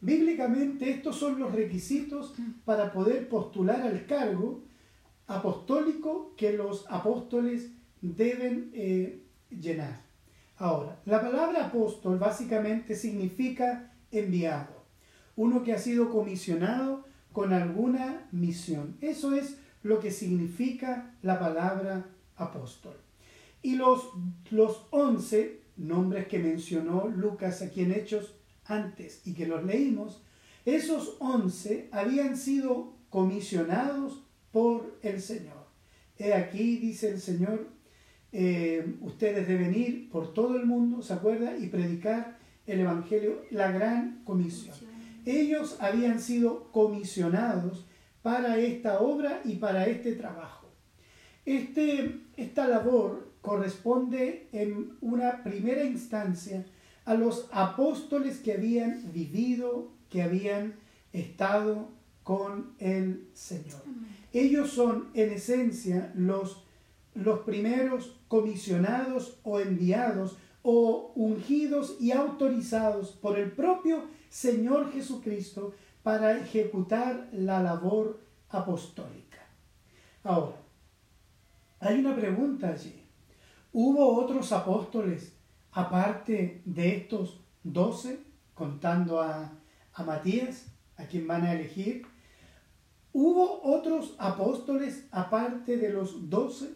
[0.00, 4.62] Bíblicamente estos son los requisitos para poder postular al cargo
[5.26, 10.02] apostólico que los apóstoles deben eh, llenar.
[10.56, 14.84] Ahora, la palabra apóstol básicamente significa enviado,
[15.36, 18.96] uno que ha sido comisionado con alguna misión.
[19.00, 22.06] Eso es lo que significa la palabra
[22.36, 22.94] apóstol.
[23.62, 24.10] Y los,
[24.50, 30.22] los once nombres que mencionó Lucas aquí en Hechos antes y que los leímos,
[30.64, 35.66] esos once habían sido comisionados por el Señor.
[36.18, 37.68] He aquí, dice el Señor,
[38.30, 41.56] eh, ustedes deben ir por todo el mundo, ¿se acuerda?
[41.58, 44.76] Y predicar el Evangelio, la gran comisión.
[45.26, 47.86] Ellos habían sido comisionados
[48.22, 50.68] para esta obra y para este trabajo.
[51.44, 56.64] Este, esta labor corresponde en una primera instancia
[57.04, 60.74] a los apóstoles que habían vivido, que habían
[61.12, 61.88] estado
[62.22, 63.82] con el Señor.
[64.32, 66.64] Ellos son en esencia los,
[67.14, 75.74] los primeros comisionados o enviados o ungidos y autorizados por el propio Señor Jesucristo
[76.04, 79.38] para ejecutar la labor apostólica.
[80.22, 80.56] Ahora,
[81.80, 83.01] hay una pregunta allí.
[83.72, 85.32] ¿Hubo otros apóstoles
[85.72, 88.20] aparte de estos doce,
[88.54, 89.52] contando a,
[89.94, 92.06] a Matías, a quien van a elegir?
[93.14, 96.74] ¿Hubo otros apóstoles aparte de los doce?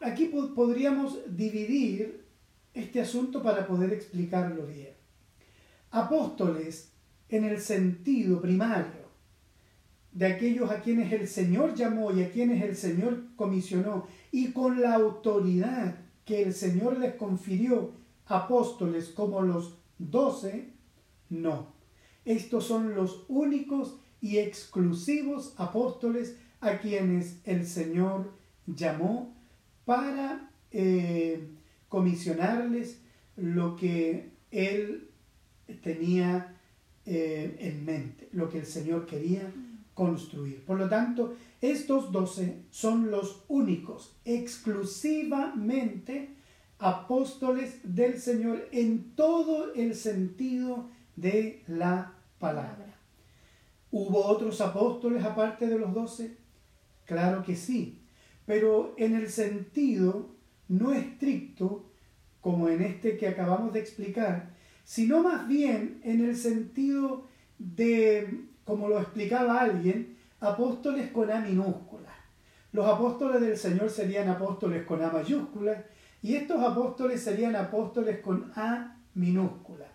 [0.00, 2.24] Aquí podríamos dividir
[2.72, 4.94] este asunto para poder explicarlo bien.
[5.90, 6.92] Apóstoles
[7.28, 9.04] en el sentido primario
[10.12, 14.82] de aquellos a quienes el Señor llamó y a quienes el Señor comisionó y con
[14.82, 15.94] la autoridad
[16.24, 17.92] que el Señor les confirió
[18.26, 20.70] apóstoles como los doce,
[21.30, 21.68] no.
[22.24, 28.32] Estos son los únicos y exclusivos apóstoles a quienes el Señor
[28.66, 29.32] llamó
[29.84, 31.50] para eh,
[31.88, 33.02] comisionarles
[33.36, 35.10] lo que Él
[35.80, 36.56] tenía
[37.06, 39.48] eh, en mente, lo que el Señor quería
[39.94, 40.64] construir.
[40.64, 46.36] Por lo tanto, estos doce son los únicos, exclusivamente
[46.78, 52.98] apóstoles del Señor en todo el sentido de la palabra.
[53.90, 56.36] ¿Hubo otros apóstoles aparte de los doce?
[57.04, 58.00] Claro que sí,
[58.44, 60.34] pero en el sentido
[60.68, 61.90] no estricto,
[62.40, 64.54] como en este que acabamos de explicar,
[64.84, 67.26] sino más bien en el sentido
[67.58, 72.10] de, como lo explicaba alguien, apóstoles con A minúscula.
[72.72, 75.84] Los apóstoles del Señor serían apóstoles con A mayúscula
[76.22, 79.86] y estos apóstoles serían apóstoles con A minúscula.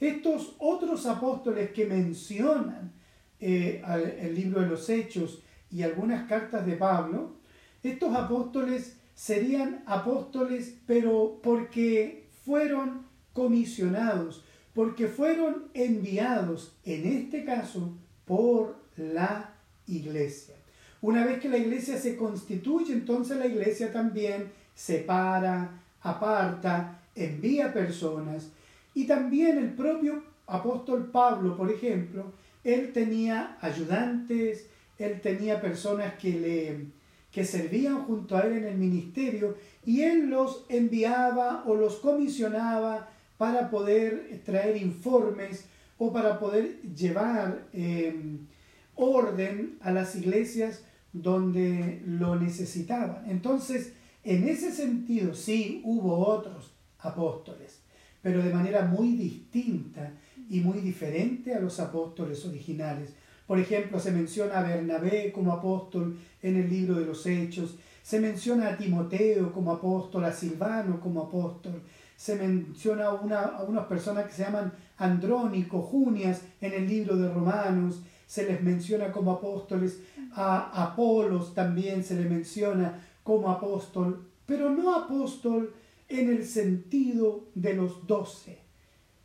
[0.00, 2.92] Estos otros apóstoles que mencionan
[3.40, 3.82] eh,
[4.20, 7.36] el libro de los Hechos y algunas cartas de Pablo,
[7.82, 17.96] estos apóstoles serían apóstoles pero porque fueron comisionados, porque fueron enviados, en este caso,
[18.26, 19.54] por la
[19.86, 20.54] iglesia.
[21.00, 28.50] Una vez que la iglesia se constituye, entonces la iglesia también separa, aparta, envía personas.
[28.94, 32.32] Y también el propio apóstol Pablo, por ejemplo,
[32.64, 34.66] él tenía ayudantes,
[34.98, 36.96] él tenía personas que le
[37.36, 43.10] que servían junto a él en el ministerio y él los enviaba o los comisionaba
[43.36, 45.66] para poder traer informes
[45.98, 48.46] o para poder llevar em,
[48.94, 53.30] orden a las iglesias donde lo necesitaban.
[53.30, 53.92] Entonces,
[54.24, 57.80] en ese sentido, sí hubo otros apóstoles,
[58.22, 60.12] pero de manera muy distinta
[60.50, 63.14] y muy diferente a los apóstoles originales.
[63.46, 68.20] Por ejemplo, se menciona a Bernabé como apóstol en el libro de los Hechos, se
[68.20, 71.82] menciona a Timoteo como apóstol, a Silvano como apóstol,
[72.16, 77.16] se menciona a, una, a unas personas que se llaman Andrónico, Junias en el libro
[77.16, 80.00] de Romanos, se les menciona como apóstoles,
[80.32, 85.74] a Apolos también se le menciona como apóstol, pero no apóstol
[86.08, 88.58] en el sentido de los doce,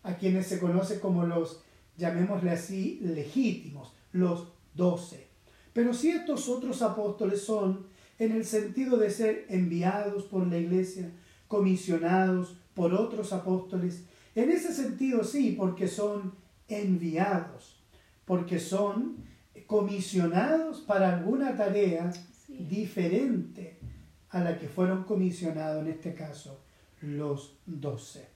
[0.04, 1.62] a quienes se conoce como los,
[1.98, 5.28] llamémosle así, legítimos, los doce.
[5.74, 7.86] Pero si estos otros apóstoles son
[8.20, 11.12] en el sentido de ser enviados por la iglesia,
[11.48, 14.06] comisionados por otros apóstoles,
[14.36, 16.34] en ese sentido sí, porque son
[16.68, 17.84] enviados,
[18.26, 19.18] porque son
[19.68, 22.12] comisionados para alguna tarea
[22.48, 23.80] diferente
[24.30, 26.62] a la que fueron comisionados, en este caso,
[27.02, 28.30] los doce.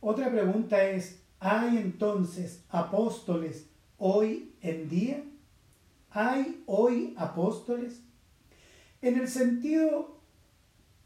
[0.00, 3.68] Otra pregunta es, ¿hay entonces apóstoles
[3.98, 5.24] hoy en día?
[6.10, 8.02] ¿Hay hoy apóstoles?
[9.02, 10.20] En el sentido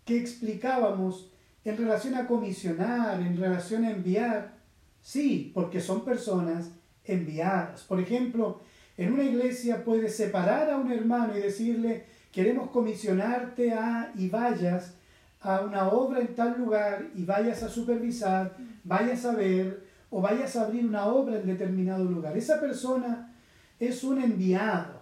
[0.04, 1.29] que explicábamos
[1.64, 4.54] en relación a comisionar, en relación a enviar,
[5.02, 6.70] sí, porque son personas
[7.04, 7.82] enviadas.
[7.82, 8.60] Por ejemplo,
[8.96, 14.94] en una iglesia puede separar a un hermano y decirle, queremos comisionarte a y vayas
[15.40, 20.56] a una obra en tal lugar y vayas a supervisar, vayas a ver o vayas
[20.56, 22.36] a abrir una obra en determinado lugar.
[22.36, 23.34] Esa persona
[23.78, 25.00] es un enviado,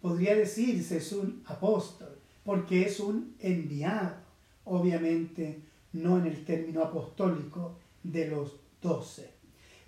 [0.00, 4.16] podría decirse, es un apóstol, porque es un enviado,
[4.64, 5.65] obviamente
[5.96, 9.30] no en el término apostólico de los doce.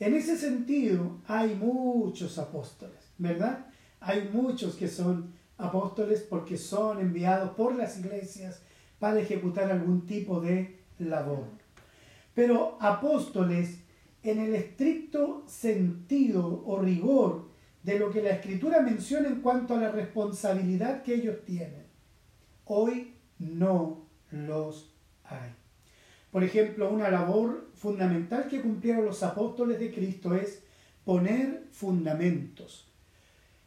[0.01, 3.67] En ese sentido hay muchos apóstoles, ¿verdad?
[4.01, 8.63] Hay muchos que son apóstoles porque son enviados por las iglesias
[8.99, 11.47] para ejecutar algún tipo de labor.
[12.35, 13.81] Pero apóstoles
[14.23, 17.49] en el estricto sentido o rigor
[17.83, 21.87] de lo que la escritura menciona en cuanto a la responsabilidad que ellos tienen,
[22.65, 24.95] hoy no los
[25.25, 25.58] hay.
[26.31, 30.63] Por ejemplo, una labor fundamental que cumplieron los apóstoles de Cristo es
[31.05, 32.87] poner fundamentos.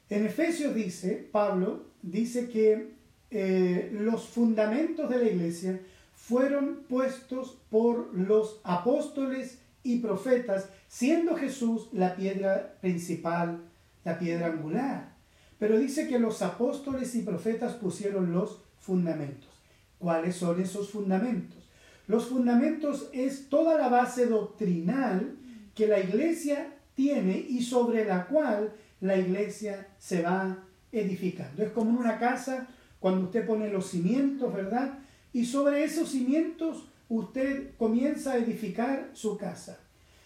[0.09, 2.91] En Efesios dice, Pablo dice que
[3.32, 5.80] eh, los fundamentos de la iglesia
[6.14, 13.62] fueron puestos por los apóstoles y profetas, siendo Jesús la piedra principal,
[14.03, 15.16] la piedra angular.
[15.57, 19.49] Pero dice que los apóstoles y profetas pusieron los fundamentos.
[19.97, 21.71] ¿Cuáles son esos fundamentos?
[22.12, 25.38] Los fundamentos es toda la base doctrinal
[25.74, 31.64] que la iglesia tiene y sobre la cual la iglesia se va edificando.
[31.64, 32.68] Es como una casa
[32.99, 34.99] cuando usted pone los cimientos, ¿verdad?
[35.32, 39.80] Y sobre esos cimientos usted comienza a edificar su casa.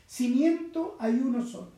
[0.07, 1.73] Cimiento hay uno solo.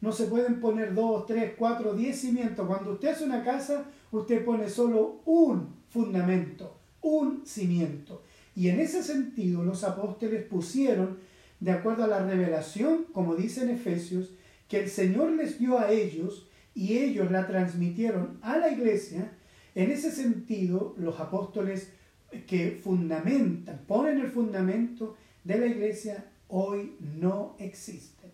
[0.00, 2.66] No se pueden poner dos, tres, cuatro, diez cimientos.
[2.66, 8.22] Cuando usted hace una casa, usted pone solo un fundamento, un cimiento.
[8.60, 11.16] Y en ese sentido los apóstoles pusieron,
[11.60, 14.34] de acuerdo a la revelación, como dice en Efesios,
[14.68, 19.32] que el Señor les dio a ellos y ellos la transmitieron a la iglesia,
[19.74, 21.94] en ese sentido los apóstoles
[22.46, 28.30] que fundamentan, ponen el fundamento de la iglesia, hoy no existen.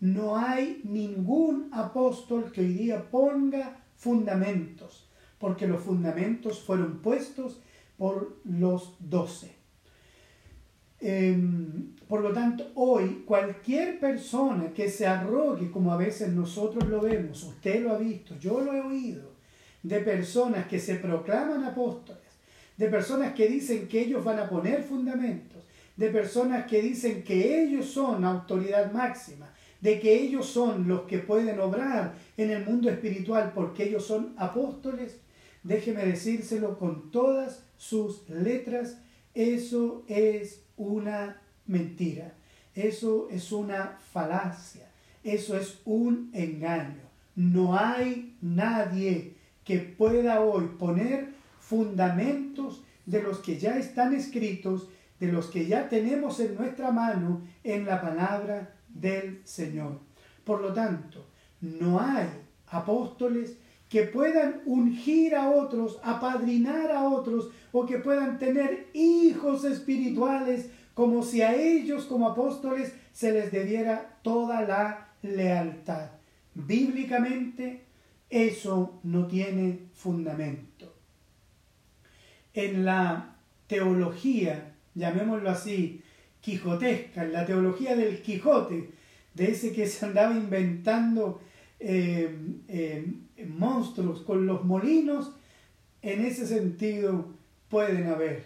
[0.00, 5.08] No hay ningún apóstol que hoy día ponga fundamentos,
[5.38, 7.60] porque los fundamentos fueron puestos
[7.96, 9.59] por los doce.
[11.00, 17.00] Em, por lo tanto, hoy cualquier persona que se arrogue, como a veces nosotros lo
[17.00, 19.30] vemos, usted lo ha visto, yo lo he oído,
[19.82, 22.20] de personas que se proclaman apóstoles,
[22.76, 25.62] de personas que dicen que ellos van a poner fundamentos,
[25.96, 31.18] de personas que dicen que ellos son autoridad máxima, de que ellos son los que
[31.18, 35.18] pueden obrar en el mundo espiritual porque ellos son apóstoles,
[35.62, 38.98] déjeme decírselo con todas sus letras,
[39.34, 42.32] eso es una mentira,
[42.74, 44.88] eso es una falacia,
[45.22, 47.02] eso es un engaño.
[47.36, 51.28] No hay nadie que pueda hoy poner
[51.60, 57.42] fundamentos de los que ya están escritos, de los que ya tenemos en nuestra mano
[57.62, 60.00] en la palabra del Señor.
[60.44, 61.26] Por lo tanto,
[61.60, 62.28] no hay
[62.68, 63.58] apóstoles
[63.90, 71.24] que puedan ungir a otros, apadrinar a otros, o que puedan tener hijos espirituales, como
[71.24, 76.10] si a ellos como apóstoles se les debiera toda la lealtad.
[76.54, 77.82] Bíblicamente
[78.30, 80.94] eso no tiene fundamento.
[82.54, 83.36] En la
[83.66, 86.00] teología, llamémoslo así,
[86.40, 88.90] quijotesca, en la teología del Quijote,
[89.34, 91.40] de ese que se andaba inventando
[91.80, 92.30] eh,
[92.68, 93.06] eh,
[93.48, 95.32] monstruos con los molinos,
[96.02, 97.28] en ese sentido
[97.68, 98.44] pueden haber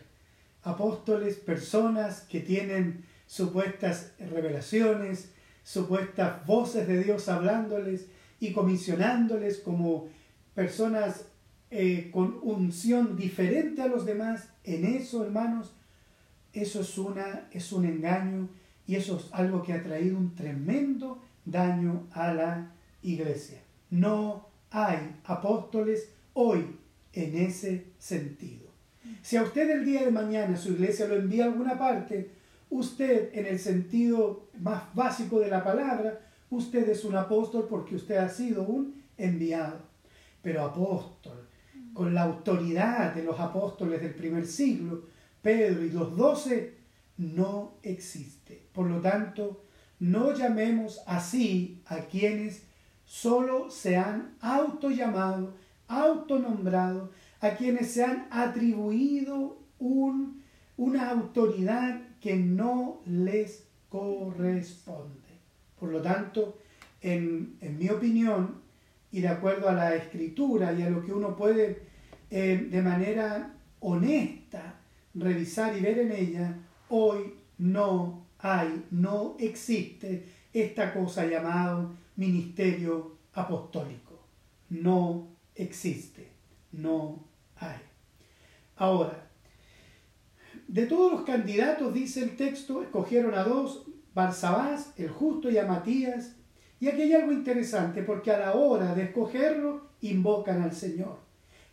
[0.62, 5.32] apóstoles, personas que tienen supuestas revelaciones,
[5.62, 8.06] supuestas voces de Dios hablándoles
[8.38, 10.08] y comisionándoles como
[10.54, 11.26] personas
[11.70, 14.50] eh, con unción diferente a los demás.
[14.62, 15.74] En eso, hermanos,
[16.52, 18.48] eso es, una, es un engaño
[18.86, 22.74] y eso es algo que ha traído un tremendo daño a la
[23.04, 23.60] iglesia.
[23.90, 26.64] No hay apóstoles hoy
[27.12, 28.64] en ese sentido.
[29.22, 32.30] Si a usted el día de mañana su iglesia lo envía a alguna parte,
[32.70, 38.16] usted en el sentido más básico de la palabra, usted es un apóstol porque usted
[38.16, 39.78] ha sido un enviado.
[40.42, 41.48] Pero apóstol,
[41.92, 45.04] con la autoridad de los apóstoles del primer siglo,
[45.40, 46.74] Pedro y los doce,
[47.18, 48.62] no existe.
[48.72, 49.64] Por lo tanto,
[50.00, 52.64] no llamemos así a quienes
[53.04, 55.54] solo se han autollamado,
[55.88, 60.42] autonombrado, a quienes se han atribuido un,
[60.76, 65.28] una autoridad que no les corresponde.
[65.78, 66.58] Por lo tanto,
[67.02, 68.62] en, mi opinión,
[69.12, 71.82] y de acuerdo a la escritura y a lo que uno puede
[72.30, 74.80] eh, de manera honesta
[75.14, 76.56] revisar y ver en ella,
[76.88, 84.26] hoy no hay, no existe esta cosa llamada ministerio apostólico.
[84.70, 86.28] No existe,
[86.72, 87.24] no
[87.56, 87.78] hay.
[88.76, 89.30] Ahora,
[90.68, 95.66] de todos los candidatos, dice el texto, escogieron a dos, Barsabás, el justo, y a
[95.66, 96.36] Matías.
[96.80, 101.18] Y aquí hay algo interesante, porque a la hora de escogerlo, invocan al Señor.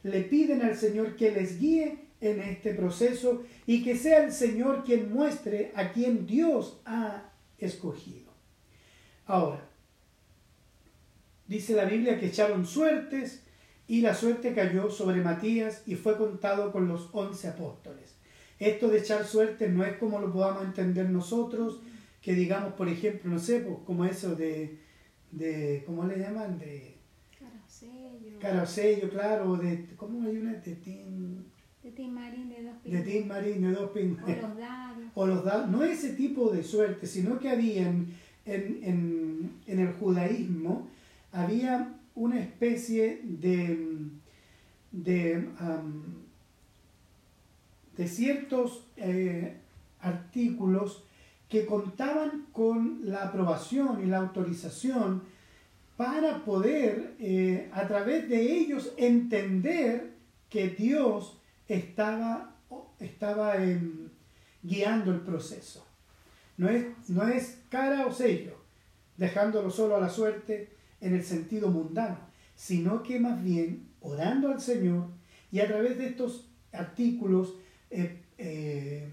[0.04, 4.84] Le piden al Señor que les guíe en este proceso y que sea el Señor
[4.84, 8.32] quien muestre a quien Dios ha escogido.
[9.26, 9.68] Ahora,
[11.52, 13.44] dice la Biblia que echaron suertes
[13.86, 18.16] y la suerte cayó sobre Matías y fue contado con los once apóstoles.
[18.58, 21.82] Esto de echar suerte no es como lo podamos entender nosotros,
[22.22, 24.80] que digamos, por ejemplo, no sé, pues, como eso de,
[25.32, 26.58] de, ¿cómo le llaman?
[26.58, 26.96] De...
[27.38, 28.40] Caracello.
[28.40, 30.54] Caracello, claro, de, ¿cómo hay una?
[30.54, 31.44] De Tim...
[31.84, 33.06] De Tim Marín de dos pingüinos.
[33.06, 34.30] De Tim Marín de dos pingüinos.
[34.30, 35.04] O los dados.
[35.16, 35.70] O los dados.
[35.70, 40.88] No ese tipo de suerte, sino que había en, en, en el judaísmo,
[41.32, 44.10] había una especie de,
[44.92, 45.48] de,
[47.98, 49.58] de ciertos eh,
[50.02, 51.04] artículos
[51.50, 55.24] que contaban con la aprobación y la autorización
[55.98, 60.14] para poder eh, a través de ellos entender
[60.50, 62.56] que Dios estaba,
[63.00, 64.10] estaba em,
[64.64, 65.86] guiando el proceso.
[66.58, 68.56] No es, no es cara o sello,
[69.18, 70.70] dejándolo solo a la suerte
[71.02, 72.20] en el sentido mundano,
[72.56, 75.08] sino que más bien orando al Señor
[75.52, 77.56] y a través de estos artículos
[77.90, 79.12] eh, eh,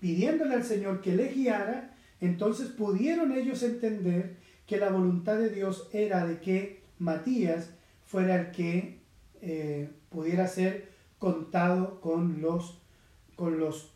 [0.00, 4.36] pidiéndole al Señor que le guiara, entonces pudieron ellos entender
[4.66, 7.70] que la voluntad de Dios era de que Matías
[8.04, 9.00] fuera el que
[9.42, 12.78] eh, pudiera ser contado con los,
[13.36, 13.92] con los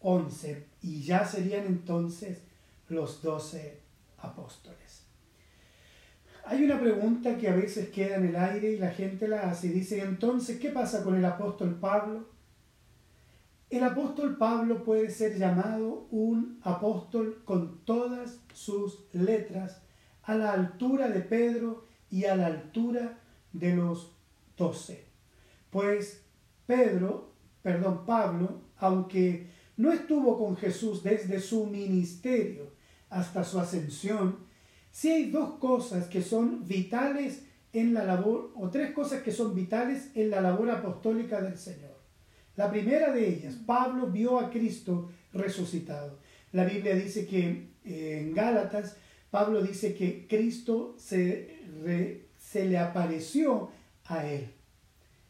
[0.00, 2.42] once y ya serían entonces
[2.88, 3.80] los doce
[4.18, 4.75] apóstoles.
[6.48, 9.68] Hay una pregunta que a veces queda en el aire y la gente la hace
[9.68, 12.28] dice, entonces, ¿qué pasa con el apóstol Pablo?
[13.68, 19.82] El apóstol Pablo puede ser llamado un apóstol con todas sus letras,
[20.22, 23.18] a la altura de Pedro y a la altura
[23.52, 24.12] de los
[24.56, 25.04] doce.
[25.70, 26.22] Pues
[26.64, 32.70] Pedro, perdón, Pablo, aunque no estuvo con Jesús desde su ministerio
[33.10, 34.45] hasta su ascensión,
[34.96, 37.42] sí hay dos cosas que son vitales
[37.74, 42.00] en la labor, o tres cosas que son vitales en la labor apostólica del Señor.
[42.56, 46.18] La primera de ellas, Pablo vio a Cristo resucitado.
[46.52, 48.96] La Biblia dice que eh, en Gálatas,
[49.30, 51.58] Pablo dice que Cristo se,
[52.38, 53.70] se le apareció
[54.06, 54.48] a él.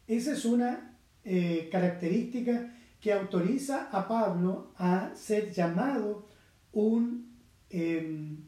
[0.07, 6.25] Esa es una eh, característica que autoriza a Pablo a ser llamado
[6.71, 7.35] un
[7.69, 8.46] em,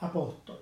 [0.00, 0.58] apóstol.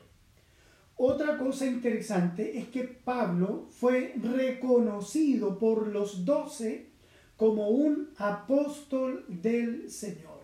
[0.96, 6.88] Otra cosa interesante es que Pablo fue reconocido por los doce
[7.36, 10.38] como un apóstol del Señor.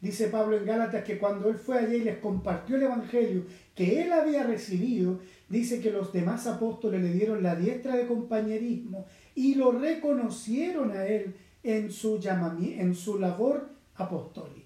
[0.00, 4.02] Dice Pablo en Gálatas que cuando él fue allí y les compartió el Evangelio que
[4.02, 9.54] él había recibido, dice que los demás apóstoles le dieron la diestra de compañerismo y
[9.54, 14.63] lo reconocieron a él en su, en su labor apostólica.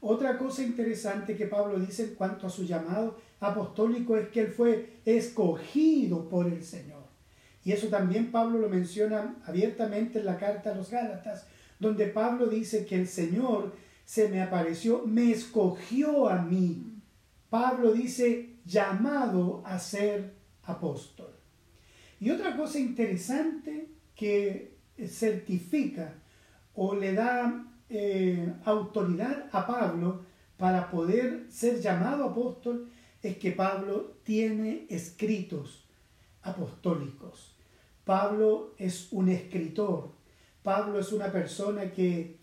[0.00, 4.48] Otra cosa interesante que Pablo dice en cuanto a su llamado apostólico es que él
[4.48, 7.02] fue escogido por el Señor.
[7.64, 11.46] Y eso también Pablo lo menciona abiertamente en la carta a los Gálatas,
[11.78, 13.74] donde Pablo dice que el Señor
[14.04, 17.02] se me apareció, me escogió a mí.
[17.50, 21.34] Pablo dice llamado a ser apóstol.
[22.20, 24.76] Y otra cosa interesante que
[25.06, 26.14] certifica
[26.74, 30.22] o le da eh, autoridad a Pablo
[30.56, 32.88] para poder ser llamado apóstol
[33.22, 35.84] es que Pablo tiene escritos
[36.42, 37.54] apostólicos.
[38.04, 40.10] Pablo es un escritor.
[40.62, 42.36] Pablo es una persona que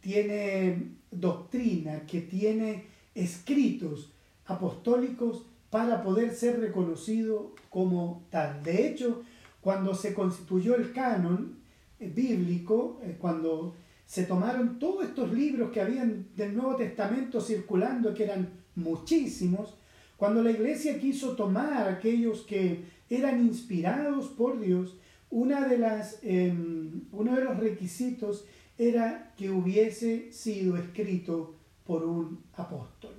[0.00, 4.12] tiene doctrina, que tiene escritos
[4.46, 8.62] apostólicos para poder ser reconocido como tal.
[8.62, 9.22] De hecho,
[9.60, 11.58] cuando se constituyó el canon
[11.98, 13.74] eh, bíblico, eh, cuando
[14.08, 19.74] se tomaron todos estos libros que habían del Nuevo Testamento circulando, que eran muchísimos,
[20.16, 24.96] cuando la iglesia quiso tomar aquellos que eran inspirados por Dios,
[25.28, 28.46] una de las, em, uno de los requisitos
[28.78, 33.12] era que hubiese sido escrito por un apóstol.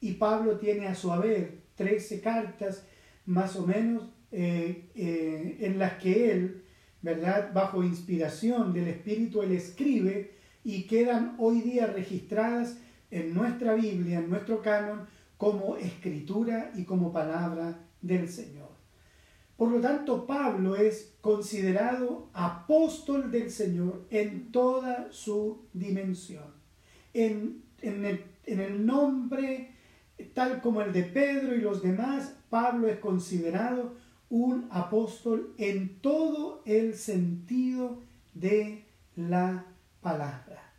[0.00, 2.86] Y Pablo tiene a su haber 13 cartas
[3.26, 6.62] más o menos eh, eh, en las que él,
[7.02, 7.52] ¿verdad?
[7.52, 10.32] Bajo inspiración del Espíritu, él escribe
[10.64, 12.78] y quedan hoy día registradas
[13.10, 18.68] en nuestra Biblia, en nuestro canon, como escritura y como palabra del Señor.
[19.56, 26.54] Por lo tanto, Pablo es considerado apóstol del Señor en toda su dimensión.
[27.14, 29.72] En, el, en el nombre
[30.34, 33.94] tal como el de Pedro y los demás, Pablo es considerado
[34.30, 38.02] un apóstol en todo el sentido
[38.34, 38.84] de
[39.16, 39.66] la
[40.00, 40.72] palabra.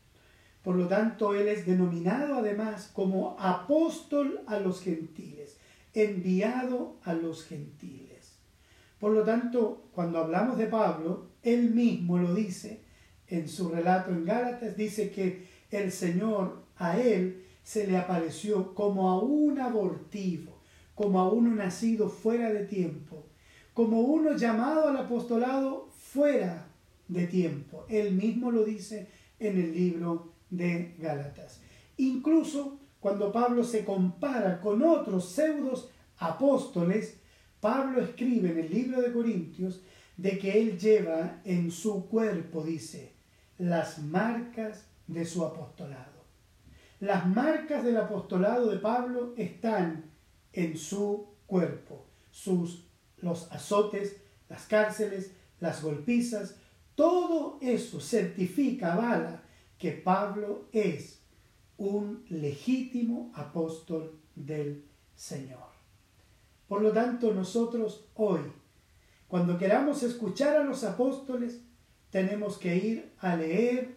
[0.63, 5.57] Por lo tanto, él es denominado además como apóstol a los gentiles,
[5.93, 8.37] enviado a los gentiles.
[8.99, 12.81] Por lo tanto, cuando hablamos de Pablo, él mismo lo dice
[13.27, 19.09] en su relato en Gálatas, dice que el Señor a él se le apareció como
[19.09, 20.59] a un abortivo,
[20.95, 23.28] como a uno nacido fuera de tiempo,
[23.79, 26.67] como uno llamado al apostolado fuera
[27.07, 27.85] de tiempo.
[27.87, 29.07] Él mismo lo dice
[29.39, 31.61] en el libro de Gálatas.
[31.95, 37.21] Incluso cuando Pablo se compara con otros pseudos apóstoles,
[37.61, 39.81] Pablo escribe en el libro de Corintios
[40.17, 43.13] de que él lleva en su cuerpo, dice,
[43.59, 46.25] las marcas de su apostolado.
[46.99, 50.03] Las marcas del apostolado de Pablo están
[50.51, 52.88] en su cuerpo, sus
[53.21, 54.17] los azotes,
[54.49, 56.55] las cárceles, las golpizas,
[56.95, 59.43] todo eso certifica, avala
[59.77, 61.19] que Pablo es
[61.77, 64.83] un legítimo apóstol del
[65.15, 65.69] Señor.
[66.67, 68.41] Por lo tanto, nosotros hoy,
[69.27, 71.61] cuando queramos escuchar a los apóstoles,
[72.09, 73.95] tenemos que ir a leer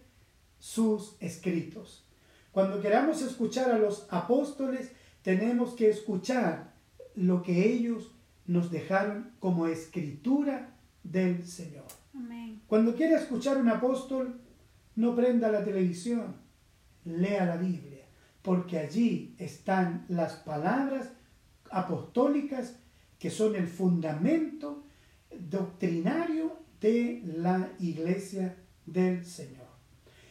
[0.58, 2.06] sus escritos.
[2.52, 4.92] Cuando queramos escuchar a los apóstoles,
[5.22, 6.74] tenemos que escuchar
[7.14, 8.12] lo que ellos
[8.46, 11.86] nos dejaron como escritura del Señor.
[12.66, 14.40] Cuando quiera escuchar un apóstol,
[14.96, 16.36] no prenda la televisión,
[17.04, 18.04] lea la Biblia,
[18.42, 21.10] porque allí están las palabras
[21.70, 22.76] apostólicas
[23.18, 24.84] que son el fundamento
[25.30, 29.66] doctrinario de la iglesia del Señor.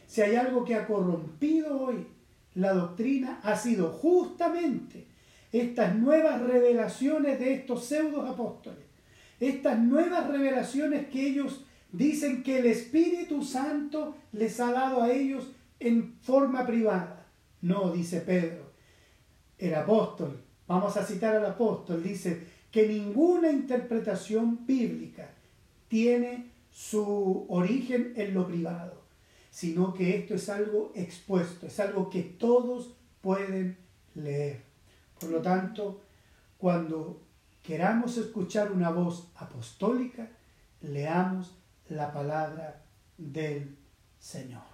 [0.06, 2.06] Si hay algo que ha corrompido hoy
[2.54, 5.06] la doctrina, ha sido justamente
[5.52, 8.84] estas nuevas revelaciones de estos pseudos apóstoles,
[9.38, 15.50] estas nuevas revelaciones que ellos dicen que el Espíritu Santo les ha dado a ellos
[15.78, 17.26] en forma privada.
[17.60, 18.72] No, dice Pedro,
[19.58, 22.40] el apóstol, vamos a citar al apóstol, dice
[22.70, 25.30] que ninguna interpretación bíblica
[25.88, 29.02] tiene su origen en lo privado,
[29.50, 33.76] sino que esto es algo expuesto, es algo que todos pueden
[34.14, 34.71] leer.
[35.22, 36.00] Por lo tanto,
[36.58, 37.22] cuando
[37.62, 40.28] queramos escuchar una voz apostólica,
[40.80, 41.56] leamos
[41.88, 42.82] la palabra
[43.16, 43.76] del
[44.18, 44.64] Señor.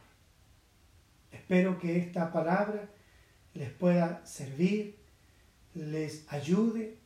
[1.31, 2.89] Espero que esta palabra
[3.53, 4.97] les pueda servir,
[5.75, 6.97] les ayude,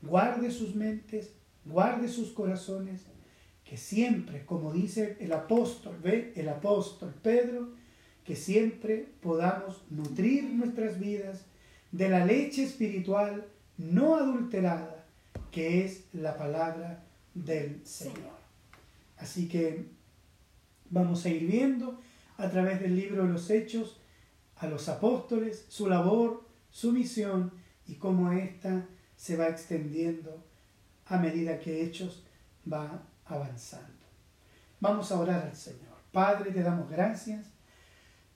[0.00, 1.32] guarde sus mentes,
[1.64, 3.02] guarde sus corazones,
[3.64, 7.70] que siempre, como dice el apóstol, ve el apóstol Pedro,
[8.24, 11.46] que siempre podamos nutrir nuestras vidas
[11.92, 15.06] de la leche espiritual no adulterada,
[15.50, 18.32] que es la palabra del Señor.
[19.18, 19.86] Así que
[20.90, 22.00] vamos a ir viendo
[22.38, 23.98] a través del libro de los Hechos
[24.56, 27.52] a los apóstoles, su labor, su misión
[27.86, 28.86] y cómo ésta
[29.16, 30.44] se va extendiendo
[31.06, 32.24] a medida que Hechos
[32.70, 33.88] va avanzando.
[34.80, 35.92] Vamos a orar al Señor.
[36.12, 37.46] Padre, te damos gracias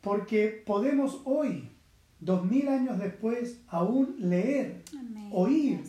[0.00, 1.75] porque podemos hoy
[2.20, 4.82] dos mil años después, aún leer,
[5.30, 5.82] oír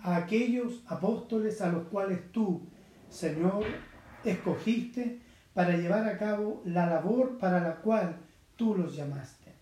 [0.00, 2.62] a aquellos apóstoles a los cuales tú,
[3.08, 3.64] Señor,
[4.24, 5.20] escogiste
[5.54, 8.16] para llevar a cabo la labor para la cual
[8.56, 9.52] tú los llamaste.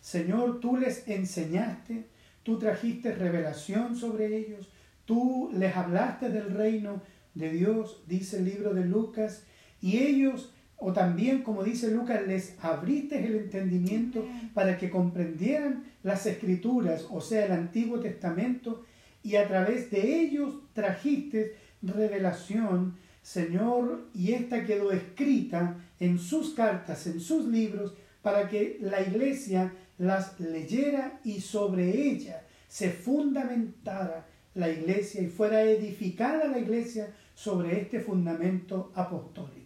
[0.00, 2.06] Señor, tú les enseñaste,
[2.42, 4.68] tú trajiste revelación sobre ellos,
[5.04, 7.02] tú les hablaste del reino
[7.34, 9.44] de Dios, dice el libro de Lucas,
[9.80, 10.53] y ellos,
[10.86, 14.22] o también como dice Lucas, les abriste el entendimiento
[14.52, 18.84] para que comprendieran las escrituras, o sea, el Antiguo Testamento,
[19.22, 27.06] y a través de ellos trajiste revelación, Señor, y esta quedó escrita en sus cartas,
[27.06, 34.68] en sus libros, para que la iglesia las leyera y sobre ella se fundamentara la
[34.68, 39.63] iglesia y fuera edificada la iglesia sobre este fundamento apostólico.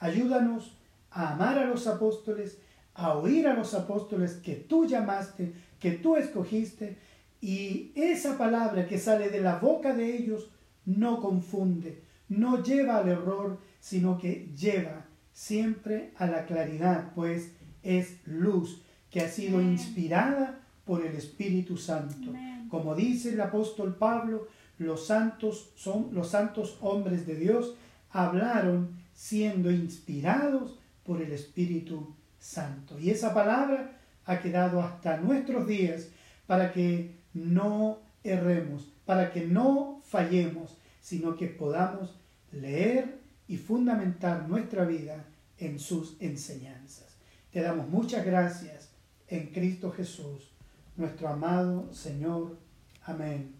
[0.00, 0.76] Ayúdanos
[1.10, 2.58] a amar a los apóstoles,
[2.94, 6.98] a oír a los apóstoles que tú llamaste, que tú escogiste,
[7.40, 10.50] y esa palabra que sale de la boca de ellos
[10.84, 18.18] no confunde, no lleva al error, sino que lleva siempre a la claridad, pues es
[18.26, 22.32] luz que ha sido inspirada por el Espíritu Santo.
[22.68, 24.48] Como dice el apóstol Pablo,
[24.78, 27.76] los santos son los santos hombres de Dios
[28.10, 32.98] hablaron siendo inspirados por el Espíritu Santo.
[32.98, 36.08] Y esa palabra ha quedado hasta nuestros días
[36.46, 42.16] para que no erremos, para que no fallemos, sino que podamos
[42.50, 45.26] leer y fundamentar nuestra vida
[45.58, 47.14] en sus enseñanzas.
[47.52, 48.88] Te damos muchas gracias
[49.28, 50.50] en Cristo Jesús,
[50.96, 52.56] nuestro amado Señor.
[53.04, 53.52] Amén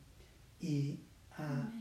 [0.59, 1.01] y
[1.37, 1.80] amén.